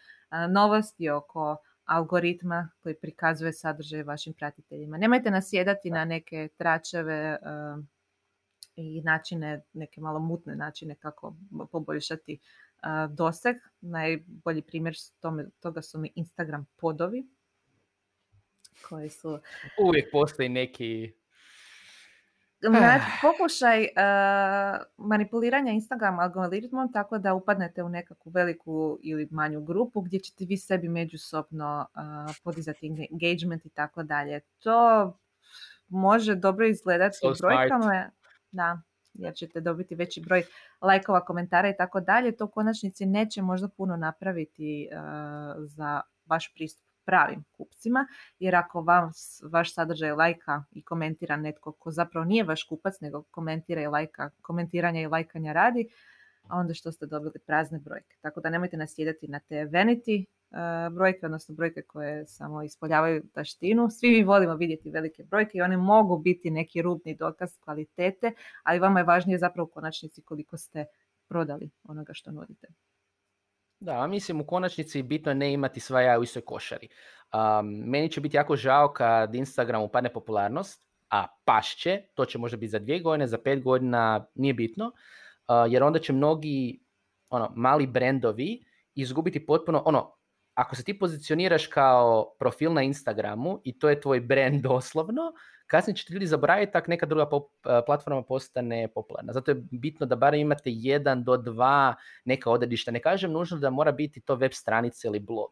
[0.50, 4.98] novosti oko algoritma koji prikazuje sadržaj vašim pratiteljima.
[4.98, 7.38] Nemojte nasjedati na neke tračeve
[8.76, 11.36] i načine, neke malo mutne načine kako
[11.72, 12.38] poboljšati
[13.10, 13.56] doseg.
[13.80, 14.94] Najbolji primjer
[15.60, 17.26] toga su mi Instagram podovi
[18.88, 19.38] koji su...
[19.78, 21.12] Uvijek postoji neki.
[23.22, 30.20] Pokušaj uh, manipuliranja Instagram algoritmom tako da upadnete u nekakvu veliku ili manju grupu gdje
[30.20, 34.40] ćete vi sebi međusobno uh, podizati engagement i tako dalje.
[34.58, 35.12] To
[35.88, 38.10] može dobro izgledati so brojkama,
[38.52, 38.80] da,
[39.14, 40.42] jer ćete dobiti veći broj
[40.82, 42.36] lajkova, komentara i tako dalje.
[42.36, 44.98] To u konačnici neće možda puno napraviti uh,
[45.66, 48.06] za vaš pristup pravim kupcima,
[48.38, 49.10] jer ako vam
[49.52, 54.30] vaš sadržaj lajka i komentira netko ko zapravo nije vaš kupac, nego komentira i lajka,
[54.42, 55.88] komentiranja i lajkanja radi,
[56.50, 58.16] onda što ste dobili prazne brojke.
[58.20, 63.90] Tako da nemojte nasjedati na te vanity uh, brojke, odnosno brojke koje samo ispoljavaju taštinu.
[63.90, 68.78] Svi mi volimo vidjeti velike brojke i one mogu biti neki rubni dokaz kvalitete, ali
[68.78, 70.84] vama je važnije zapravo u konačnici koliko ste
[71.28, 72.68] prodali onoga što nudite.
[73.84, 76.88] Da, mislim u konačnici bitno je ne imati sva jaja u istoj košari.
[76.88, 82.56] Um, meni će biti jako žao kad Instagram upadne popularnost, a pašće, to će možda
[82.56, 86.80] biti za dvije godine, za pet godina, nije bitno, uh, jer onda će mnogi
[87.30, 90.13] ono, mali brendovi izgubiti potpuno, ono,
[90.54, 95.32] ako se ti pozicioniraš kao profil na Instagramu i to je tvoj brand doslovno,
[95.66, 99.32] kasnije ćete ljudi zaboraviti, tak neka druga e, platforma postane popularna.
[99.32, 102.90] Zato je bitno da barem imate jedan do dva neka odredišta.
[102.90, 105.50] Ne kažem nužno da mora biti to web stranica ili blog.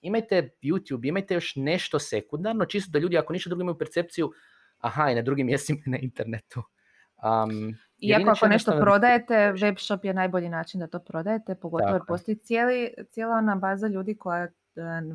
[0.00, 4.32] imajte YouTube, imajte još nešto sekundarno, čisto da ljudi ako ništa drugo imaju percepciju,
[4.78, 6.62] aha, i na drugim mjestima na internetu.
[7.22, 12.02] Um, Iako ako nešto prodajete, web shop je najbolji način da to prodajete, pogotovo jer
[12.08, 14.48] postoji cijeli, cijela ona baza ljudi koja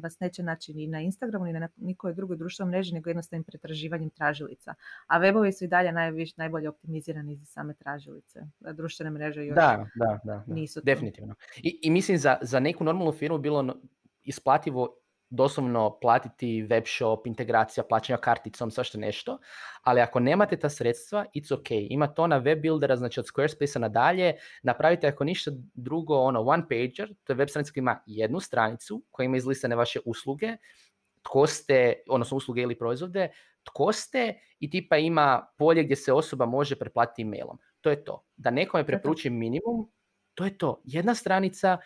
[0.01, 4.09] vas neće naći ni na Instagramu, ni na nikoj drugoj društvenoj mreži, nego jednostavnim pretraživanjem
[4.09, 4.73] tražilica.
[5.07, 8.39] A webovi su i dalje najviš, najbolje optimizirani za same tražilice.
[8.59, 10.53] Društvene mreže još da, da, da, da.
[10.53, 11.35] nisu Definitivno.
[11.57, 13.75] I, I mislim za, za neku normalnu firmu bilo
[14.23, 14.95] isplativo
[15.29, 19.37] doslovno platiti web shop, integracija, plaćanja karticom, svašta nešto,
[19.83, 21.67] ali ako nemate ta sredstva, it's ok.
[21.69, 24.33] Ima to na web buildera, znači od Squarespace nadalje,
[24.63, 29.03] napravite ako ništa drugo, ono, one pager, to je web stranica koja ima jednu stranicu,
[29.11, 30.57] koja ima izlistane vaše usluge,
[31.21, 33.29] tko ste, odnosno usluge ili proizvode,
[33.63, 37.57] tko ste i tipa ima polje gdje se osoba može preplatiti mailom.
[37.81, 38.23] To je to.
[38.35, 39.91] Da nekome preporuči minimum,
[40.33, 40.81] to je to.
[40.83, 41.77] Jedna stranica,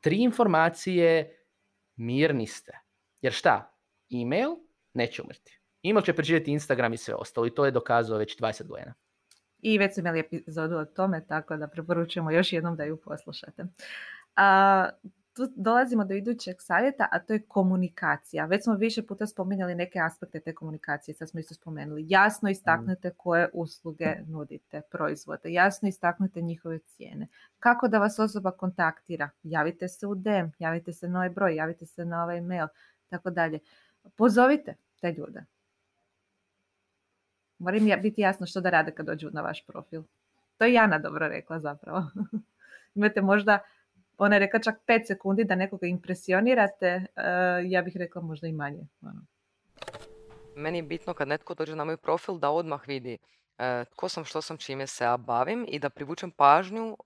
[0.00, 1.36] tri informacije,
[1.96, 2.83] mirni ste.
[3.24, 3.74] Jer šta?
[4.22, 4.50] Email
[4.94, 5.60] neće umrti.
[5.82, 8.94] Email će preživjeti Instagram i sve ostalo i to je dokazao već 20 godina.
[9.58, 13.64] I već smo imali epizodu o tome, tako da preporučujemo još jednom da ju poslušate.
[14.36, 14.88] A,
[15.34, 18.46] tu dolazimo do idućeg savjeta, a to je komunikacija.
[18.46, 22.04] Već smo više puta spominjali neke aspekte te komunikacije, sad smo isto spomenuli.
[22.08, 25.52] Jasno istaknute koje usluge nudite, proizvode.
[25.52, 27.28] Jasno istaknute njihove cijene.
[27.58, 29.30] Kako da vas osoba kontaktira?
[29.42, 32.66] Javite se u DM, javite se na ovaj broj, javite se na ovaj mail
[33.16, 33.58] tako dalje.
[34.16, 35.44] Pozovite te ljude.
[37.58, 40.02] Mora im biti jasno što da rade kad dođu na vaš profil.
[40.58, 42.02] To je Jana dobro rekla zapravo.
[42.94, 43.58] Imate možda,
[44.18, 48.52] ona je rekla čak 5 sekundi da nekoga impresionirate, eh, ja bih rekla možda i
[48.52, 48.86] manje.
[49.02, 49.24] Ono.
[50.56, 53.18] Meni je bitno kad netko dođe na moj profil da odmah vidi
[53.58, 56.96] uh, tko sam, što sam, čime se ja bavim i da privučem pažnju uh,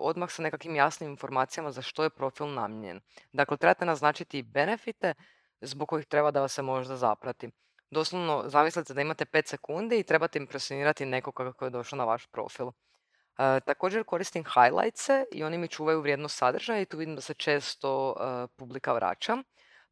[0.00, 3.00] odmah sa nekakvim jasnim informacijama za što je profil namijenjen.
[3.32, 5.14] Dakle, trebate naznačiti benefite
[5.60, 7.50] zbog kojih treba da vas se možda zaprati.
[7.90, 12.26] Doslovno zamislite da imate 5 sekundi i trebate impresionirati nekoga kako je došao na vaš
[12.26, 12.68] profil.
[12.68, 17.34] E, također koristim highlights i oni mi čuvaju vrijednost sadržaja i tu vidim da se
[17.34, 19.36] često e, publika vraća.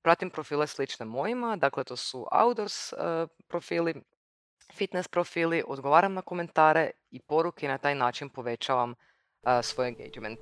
[0.02, 2.96] Pratim profile slične mojima, dakle to su outdoors e,
[3.48, 3.94] profili,
[4.72, 8.94] fitness profili, odgovaram na komentare i poruke i na taj način povećavam
[9.62, 10.38] svoj engagement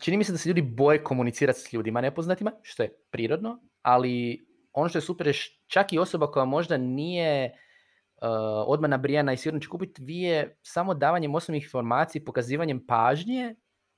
[0.00, 4.46] čini mi se da se ljudi boje komunicirati s ljudima nepoznatima, što je prirodno, ali
[4.72, 5.34] ono što je super je
[5.66, 8.28] čak i osoba koja možda nije uh,
[8.66, 13.54] odmah nabrijana i sigurno će kupiti, vi je samo davanjem osnovnih informaciji, pokazivanjem pažnje,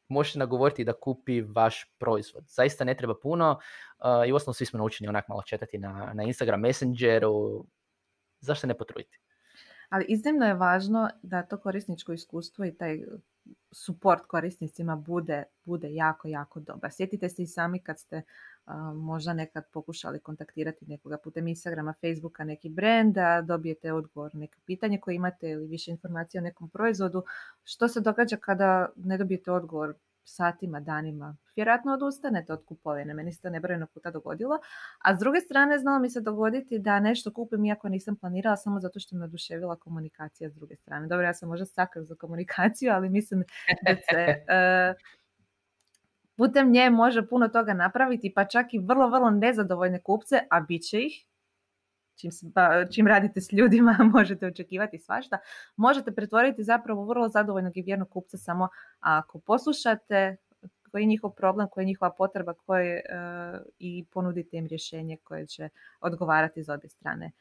[0.09, 2.45] možete nagovoriti da kupi vaš proizvod.
[2.49, 6.23] Zaista ne treba puno uh, i osnovno svi smo naučeni onak malo četati na, na
[6.23, 7.67] Instagram Messengeru.
[8.41, 9.19] Zašto ne potruditi?
[9.89, 13.01] Ali iznimno je važno da to korisničko iskustvo i taj
[13.71, 16.93] suport korisnicima bude, bude jako, jako dobar.
[16.93, 18.23] Sjetite se i sami kad ste
[18.95, 24.59] možda nekad pokušali kontaktirati nekoga putem Instagrama, Facebooka, neki brand, da dobijete odgovor na neko
[24.67, 27.25] pitanje koje imate ili više informacija o nekom proizvodu.
[27.65, 29.95] Što se događa kada ne dobijete odgovor
[30.25, 33.15] satima, danima, vjerojatno odustanete od kupovine.
[33.15, 34.59] Meni se to nebrojeno puta dogodilo.
[34.99, 38.81] A s druge strane, znalo mi se dogoditi da nešto kupim iako nisam planirala samo
[38.81, 41.07] zato što me oduševila komunikacija s druge strane.
[41.07, 43.45] Dobro, ja sam možda sakav za komunikaciju, ali mislim
[43.83, 44.45] da se
[44.97, 45.01] uh,
[46.37, 50.83] putem nje može puno toga napraviti, pa čak i vrlo, vrlo nezadovoljne kupce, a bit
[50.83, 51.27] će ih,
[52.21, 52.31] čim,
[52.95, 55.39] čim radite s ljudima možete očekivati svašta,
[55.77, 58.69] možete pretvoriti zapravo vrlo zadovoljnog i vjernog kupca samo
[59.01, 60.37] ako poslušate
[60.91, 65.47] koji je njihov problem, koja je njihova potreba koje, uh, i ponudite im rješenje koje
[65.47, 65.69] će
[66.01, 67.33] odgovarati za obje strane.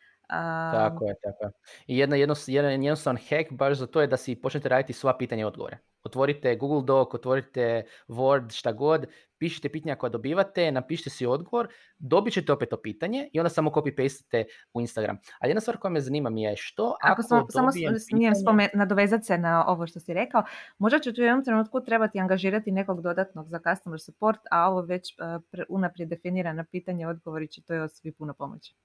[0.73, 1.51] tako je, tako je.
[1.87, 2.15] I jedna,
[2.47, 5.77] jedan jednostavan hack baš za to je da si počnete raditi sva pitanja i odgovore
[6.03, 9.05] otvorite Google Doc, otvorite Word, šta god,
[9.37, 13.69] pišite pitanja koja dobivate, napišite si odgovor, dobit ćete opet to pitanje i onda samo
[13.69, 15.17] copy-pastete u Instagram.
[15.39, 18.69] Ali jedna stvar koja me zanima mi je što ako, ako sam, samo smijem pitanje...
[18.73, 20.43] nadovezati se na ovo što si rekao,
[20.77, 25.15] možda će u jednom trenutku trebati angažirati nekog dodatnog za customer support, a ovo već
[25.19, 28.75] uh, unaprijed definirana pitanje odgovori će to još svi puno pomoći.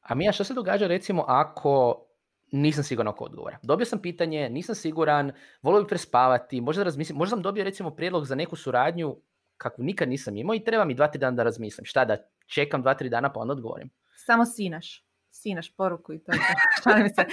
[0.00, 2.06] A Mija, što se događa recimo ako
[2.52, 3.58] nisam siguran oko odgovora.
[3.62, 5.32] Dobio sam pitanje, nisam siguran,
[5.62, 9.16] volio bih prespavati, možda razmislim, možda sam dobio recimo prijedlog za neku suradnju
[9.56, 11.84] kakvu nikad nisam imao i treba mi dva, tri dana da razmislim.
[11.84, 13.90] Šta da čekam dva, tri dana pa onda odgovorim?
[14.16, 15.04] Samo sinaš.
[15.32, 16.32] Sinaš poruku i to.
[16.84, 17.24] Šalim se.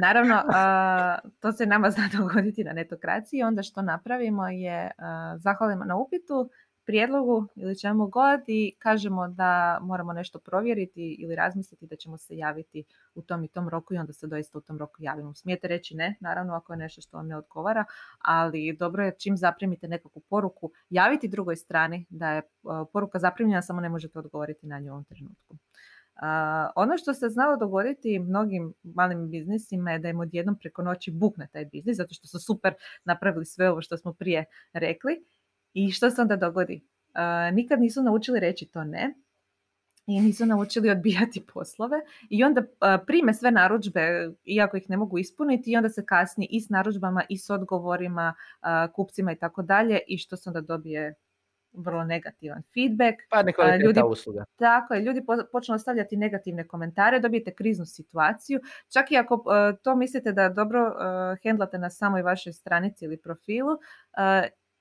[0.00, 0.42] Naravno,
[1.40, 3.42] to se nama zna dogoditi na netokraciji.
[3.42, 4.90] Onda što napravimo je
[5.36, 6.50] zahvalimo na upitu,
[6.84, 12.36] prijedlogu ili čemu god i kažemo da moramo nešto provjeriti ili razmisliti da ćemo se
[12.36, 15.34] javiti u tom i tom roku i onda se doista u tom roku javimo.
[15.34, 17.84] Smijete reći ne, naravno ako je nešto što vam ne odgovara,
[18.18, 22.42] ali dobro je čim zaprimite nekakvu poruku, javiti drugoj strani da je
[22.92, 25.56] poruka zaprimljena, samo ne možete odgovoriti na nju u ovom trenutku.
[26.16, 26.28] Uh,
[26.76, 31.48] ono što se znalo dogoditi mnogim malim biznisima je da im odjednom preko noći bukne
[31.52, 32.74] taj biznis, zato što su super
[33.04, 35.24] napravili sve ovo što smo prije rekli
[35.74, 36.80] i što se onda dogodi?
[37.52, 39.14] nikad nisu naučili reći to ne
[40.06, 41.96] i nisu naučili odbijati poslove
[42.30, 42.62] i onda
[43.06, 47.22] prime sve narudžbe iako ih ne mogu ispuniti i onda se kasni i s narudžbama
[47.28, 48.34] i s odgovorima
[48.94, 51.14] kupcima i tako dalje i što se onda dobije
[51.74, 53.16] vrlo negativan feedback.
[53.30, 53.42] Pa
[53.76, 54.44] ljudi, usluga.
[54.56, 58.60] Tako je, ljudi počnu ostavljati negativne komentare, dobijete kriznu situaciju.
[58.92, 59.44] Čak i ako
[59.82, 60.94] to mislite da dobro
[61.42, 63.78] hendlate na samoj vašoj stranici ili profilu,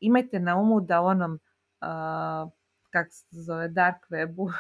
[0.01, 1.39] imajte na umu da onom
[2.91, 4.51] kak se zove, dark webu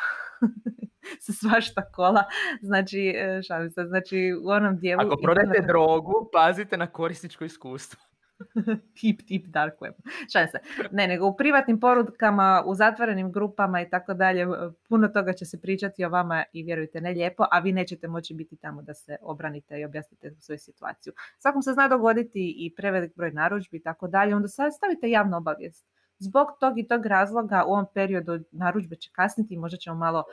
[1.25, 2.23] se svašta kola.
[2.61, 5.01] Znači, e, šalim se, znači u onom dijelu...
[5.01, 8.10] Ako prodajete drogu, pazite na korisničko iskustvo.
[9.01, 9.93] tip, tip dark web.
[10.33, 10.59] Šalim se.
[10.91, 14.47] Ne, nego u privatnim porukama, u zatvorenim grupama i tako dalje,
[14.89, 18.33] puno toga će se pričati o vama i vjerujte ne lijepo, a vi nećete moći
[18.33, 21.13] biti tamo da se obranite i objasnite svoju situaciju.
[21.39, 25.37] Svakom se zna dogoditi i prevelik broj narudžbi i tako dalje, onda sad stavite javnu
[25.37, 25.87] obavijest
[26.21, 30.23] zbog tog i tog razloga u ovom periodu narudžbe će kasniti i možda ćemo malo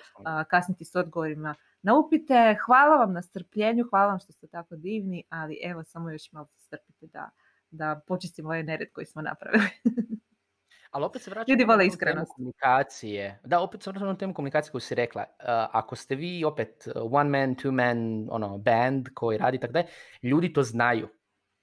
[0.48, 2.56] kasniti s odgovorima na upite.
[2.66, 6.48] Hvala vam na strpljenju, hvala vam što ste tako divni, ali evo samo još malo
[6.56, 7.30] strpite da,
[7.70, 9.64] da počistimo ovaj nered koji smo napravili.
[10.90, 11.64] Ali opet se vraćamo Ljudi
[12.14, 13.40] na komunikacije.
[13.44, 15.24] Da, opet se vraćamo na temu komunikacije koju si rekla.
[15.72, 19.86] ako ste vi opet one man, two man ono, band koji radi tako dalje,
[20.22, 21.08] ljudi to znaju.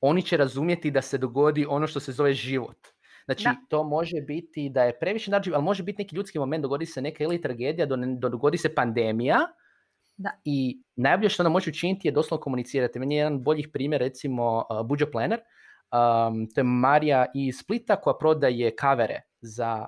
[0.01, 2.87] Oni će razumjeti da se dogodi ono što se zove život
[3.25, 6.85] Znači, to može biti da je previše znači, ali može biti neki ljudski moment, dogodi
[6.85, 7.87] se neka ili tragedija,
[8.19, 9.39] dogodi se pandemija,
[10.17, 10.31] da.
[10.43, 12.99] I najbolje što nam može učiniti je doslovno komunicirati.
[12.99, 15.39] Meni je jedan boljih primjer, recimo uh, Buđo Planner.
[15.91, 19.85] Um, to je Marija iz Splita koja prodaje kavere za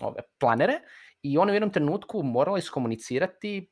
[0.00, 0.80] ove planere
[1.22, 3.70] i ona u jednom trenutku morala iskomunicirati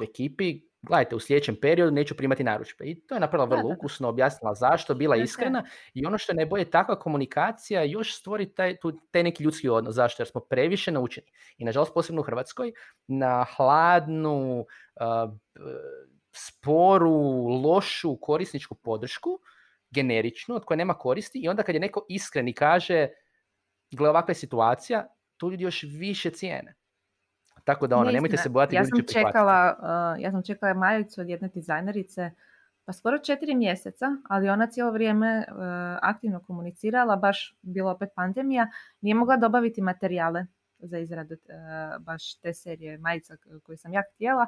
[0.00, 2.84] u ekipi gledajte, u sljedećem periodu neću primati narudžbe.
[2.84, 5.64] I to je napravila vrlo ukusno, objasnila zašto, bila iskrena.
[5.94, 9.94] I ono što je najbolje, takva komunikacija još stvori taj, tu, taj neki ljudski odnos.
[9.94, 10.22] Zašto?
[10.22, 11.26] Jer smo previše naučeni.
[11.58, 12.72] I nažalost, posebno u Hrvatskoj,
[13.06, 14.66] na hladnu,
[16.32, 19.38] sporu, lošu korisničku podršku,
[19.94, 21.38] generičnu, od koje nema koristi.
[21.38, 23.08] I onda kad je neko iskren i kaže,
[23.90, 26.74] gle, ovakva je situacija, tu ljudi još više cijene.
[27.64, 31.28] Tako da ono, nemojte se bojati ja sam čekala, uh, ja sam čekala majicu od
[31.28, 32.30] jedne dizajnerice
[32.84, 35.56] pa skoro četiri mjeseca, ali ona cijelo vrijeme uh,
[36.02, 38.70] aktivno komunicirala, baš bila opet pandemija,
[39.00, 40.46] nije mogla dobaviti materijale
[40.78, 44.46] za izradu uh, baš te serije majica koju sam ja htjela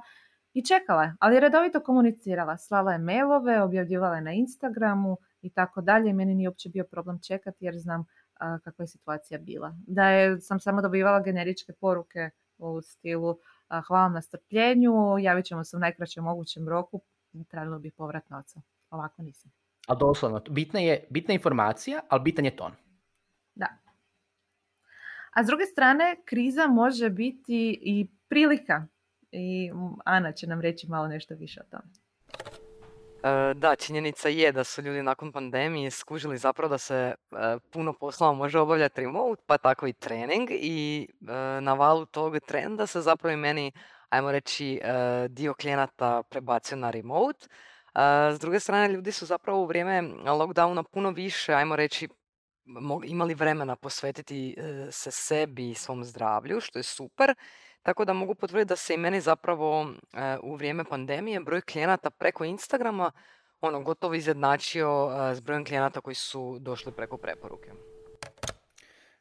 [0.52, 5.80] i čekala je, ali redovito komunicirala, slala je mailove, objavljivala je na Instagramu i tako
[5.80, 6.12] dalje.
[6.12, 8.04] Meni nije uopće bio problem čekati jer znam
[8.38, 9.74] kakva je situacija bila.
[9.86, 13.38] Da je, sam samo dobivala generičke poruke u stilu
[13.88, 17.00] hvala na strpljenju, javit ćemo se u najkraćem mogućem roku,
[17.48, 18.60] trebalo bi povrat novca.
[18.90, 19.52] Ovako nisam.
[19.88, 22.72] A doslovno, bitna je bitna informacija, ali bitan je ton.
[23.54, 23.66] Da.
[25.32, 28.86] A s druge strane, kriza može biti i prilika.
[29.32, 29.70] I
[30.04, 32.03] Ana će nam reći malo nešto više o tome.
[33.24, 37.14] E, da, činjenica je da su ljudi nakon pandemije skužili zapravo da se e,
[37.72, 42.86] puno poslova može obavljati remote, pa tako i trening i e, na valu tog trenda
[42.86, 43.72] se zapravo i meni,
[44.08, 44.80] ajmo reći,
[45.28, 47.46] dio klijenata prebacio na remote.
[48.34, 52.08] S druge strane, ljudi su zapravo u vrijeme lockdowna puno više, ajmo reći,
[53.04, 54.56] imali vremena posvetiti
[54.90, 57.34] se sebi i svom zdravlju, što je super.
[57.84, 62.10] Tako da mogu potvrditi da se i meni zapravo e, u vrijeme pandemije broj klijenata
[62.10, 63.12] preko Instagrama
[63.60, 67.70] ono gotovo izjednačio e, s brojem klijenata koji su došli preko preporuke.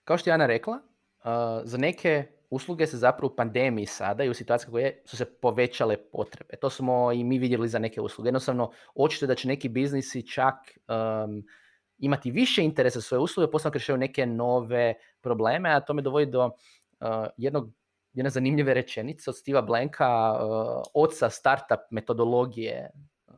[0.04, 1.30] Kao što je Ana rekla, e,
[1.64, 5.98] za neke usluge se zapravo u pandemiji sada i u situaciji koje su se povećale
[5.98, 6.56] potrebe.
[6.56, 8.28] To smo i mi vidjeli za neke usluge.
[8.28, 10.56] Jednostavno, očito da će neki biznisi čak
[11.98, 16.26] imati više interesa za svoje usluge, posebno rješavaju neke nove probleme, a to me dovodi
[16.26, 16.52] do
[17.38, 17.70] jednog
[18.14, 22.90] jedna zanimljiva rečenica od Stiva Blanka, uh, oca startup metodologije
[23.28, 23.36] uh,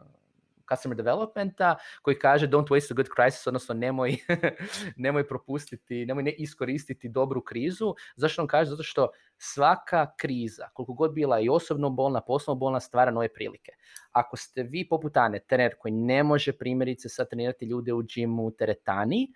[0.69, 4.17] customer developmenta, koji kaže don't waste a good crisis, odnosno nemoj,
[5.05, 7.95] nemoj propustiti, nemoj ne iskoristiti dobru krizu.
[8.15, 8.69] Zašto on kaže?
[8.69, 13.71] Zato što svaka kriza, koliko god bila i osobno bolna, poslovno bolna, stvara nove prilike.
[14.11, 18.51] Ako ste vi poput Ane, trener koji ne može primjerice sad trenirati ljude u džimu
[18.51, 19.27] teretani,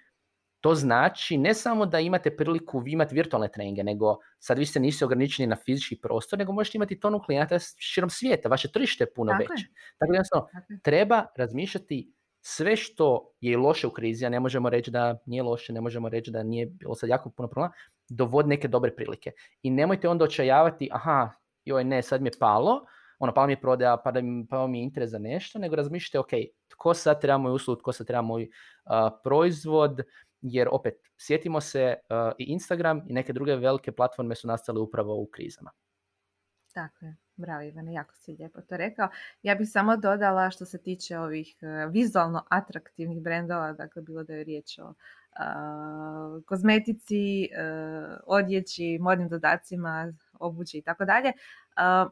[0.62, 4.80] to znači ne samo da imate priliku vi imati virtualne treninge, nego sad vi ste
[4.80, 9.14] nisi ograničeni na fizički prostor, nego možete imati tonu klijenata širom svijeta, vaše tržište je
[9.14, 9.68] puno veće.
[9.98, 15.18] Tako da treba razmišljati sve što je loše u krizi, a ne možemo reći da
[15.26, 17.74] nije loše, ne možemo reći da nije bilo sad jako puno problema,
[18.10, 19.32] dovodi neke dobre prilike.
[19.62, 21.32] I nemojte onda očajavati, aha,
[21.66, 22.86] joj ne, sad mi je palo,
[23.20, 25.76] ono, palo mi je prodaja, pa da mi, pao mi je interes za nešto, nego
[25.76, 26.30] razmišljate, ok,
[26.68, 28.50] tko sad treba moj uslug, tko sad treba moj
[29.24, 30.02] proizvod,
[30.42, 31.96] jer opet, sjetimo se,
[32.38, 35.72] i Instagram i neke druge velike platforme su nastale upravo u krizama.
[36.74, 37.16] Tako je.
[37.36, 39.10] Bravo Ivane, jako si lijepo to rekao.
[39.44, 41.56] Ja bih samo dodala što se tiče ovih
[41.90, 44.94] vizualno atraktivnih brendova, dakle bilo da je riječ o
[46.46, 47.50] kozmetici,
[48.26, 51.32] odjeći, modnim dodacima, obući i tako dalje.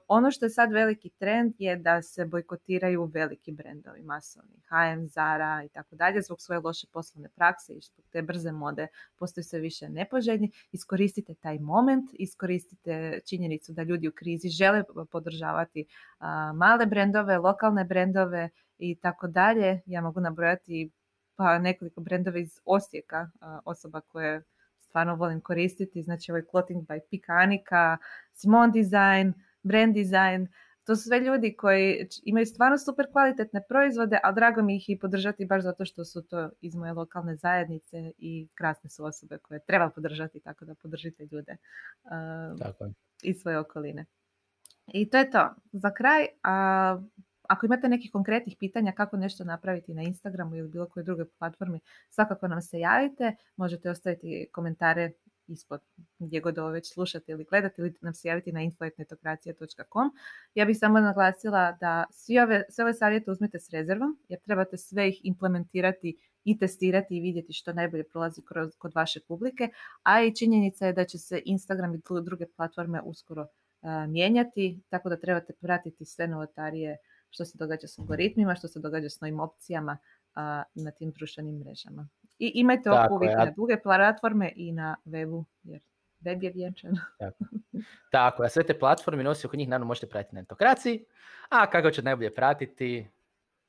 [0.07, 5.63] Ono što je sad veliki trend je da se bojkotiraju veliki brendovi, masovni, H&M, Zara
[5.65, 9.59] i tako dalje, zbog svoje loše poslovne prakse i zbog te brze mode postoji sve
[9.59, 10.51] više nepoželjni.
[10.71, 15.85] Iskoristite taj moment, iskoristite činjenicu da ljudi u krizi žele podržavati
[16.55, 19.81] male brendove, lokalne brendove i tako dalje.
[19.85, 20.91] Ja mogu nabrojati
[21.35, 23.29] pa nekoliko brendova iz Osijeka,
[23.65, 24.43] osoba koje
[24.79, 27.97] stvarno volim koristiti, znači ovaj Clothing by Pikanika,
[28.33, 29.33] Simon Design,
[29.67, 30.47] Brand Design,
[30.87, 34.99] to su sve ljudi koji imaju stvarno super kvalitetne proizvode, ali drago mi ih i
[34.99, 39.59] podržati baš zato što su to iz moje lokalne zajednice i krasne su osobe koje
[39.59, 41.57] treba podržati, tako da podržite ljude
[42.03, 42.89] uh, tako
[43.23, 44.05] iz svoje okoline.
[44.87, 45.49] I to je to.
[45.71, 47.03] Za kraj, uh,
[47.47, 51.79] ako imate nekih konkretnih pitanja kako nešto napraviti na Instagramu ili bilo kojoj drugoj platformi,
[52.09, 53.35] svakako nam se javite.
[53.55, 55.11] Možete ostaviti komentare
[55.47, 55.81] ispod
[56.19, 60.11] gdje god ovo već slušate ili gledate ili nam se javiti na info.netokracija.com.
[60.55, 64.77] Ja bih samo naglasila da svi ove, sve ove savjete uzmete s rezervom jer trebate
[64.77, 69.69] sve ih implementirati i testirati i vidjeti što najbolje prolazi kroz, kod vaše publike,
[70.03, 73.47] a i činjenica je da će se Instagram i druge platforme uskoro
[74.07, 76.97] mijenjati, tako da trebate pratiti sve novotarije
[77.29, 79.97] što se događa s algoritmima, što se događa s novim opcijama
[80.75, 82.07] na tim društvenim mrežama.
[82.39, 85.79] I imajte oko uvijek na druge platforme i na webu, jer
[86.19, 86.93] web je vjenčan.
[87.19, 87.45] Tako.
[88.11, 91.05] Tako, a sve te platforme nosi oko njih, naravno možete pratiti na Netokraciji,
[91.49, 93.07] a kako ćete najbolje pratiti,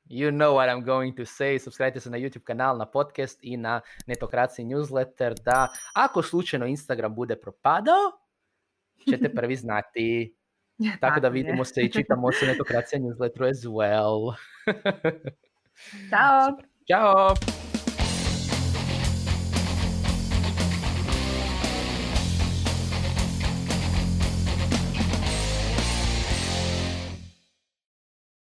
[0.09, 1.59] You know what I'm going to say.
[1.59, 7.15] Subscribe se na YouTube kanal, na podcast i na Netokraciji newsletter da ako slučajno Instagram
[7.15, 8.11] bude propadao,
[9.09, 10.35] ćete prvi znati.
[10.99, 14.33] Tako da vidimo se i čitamo se Netokracija newsletteru as well.
[16.09, 16.57] Ciao.
[16.87, 17.58] Ciao.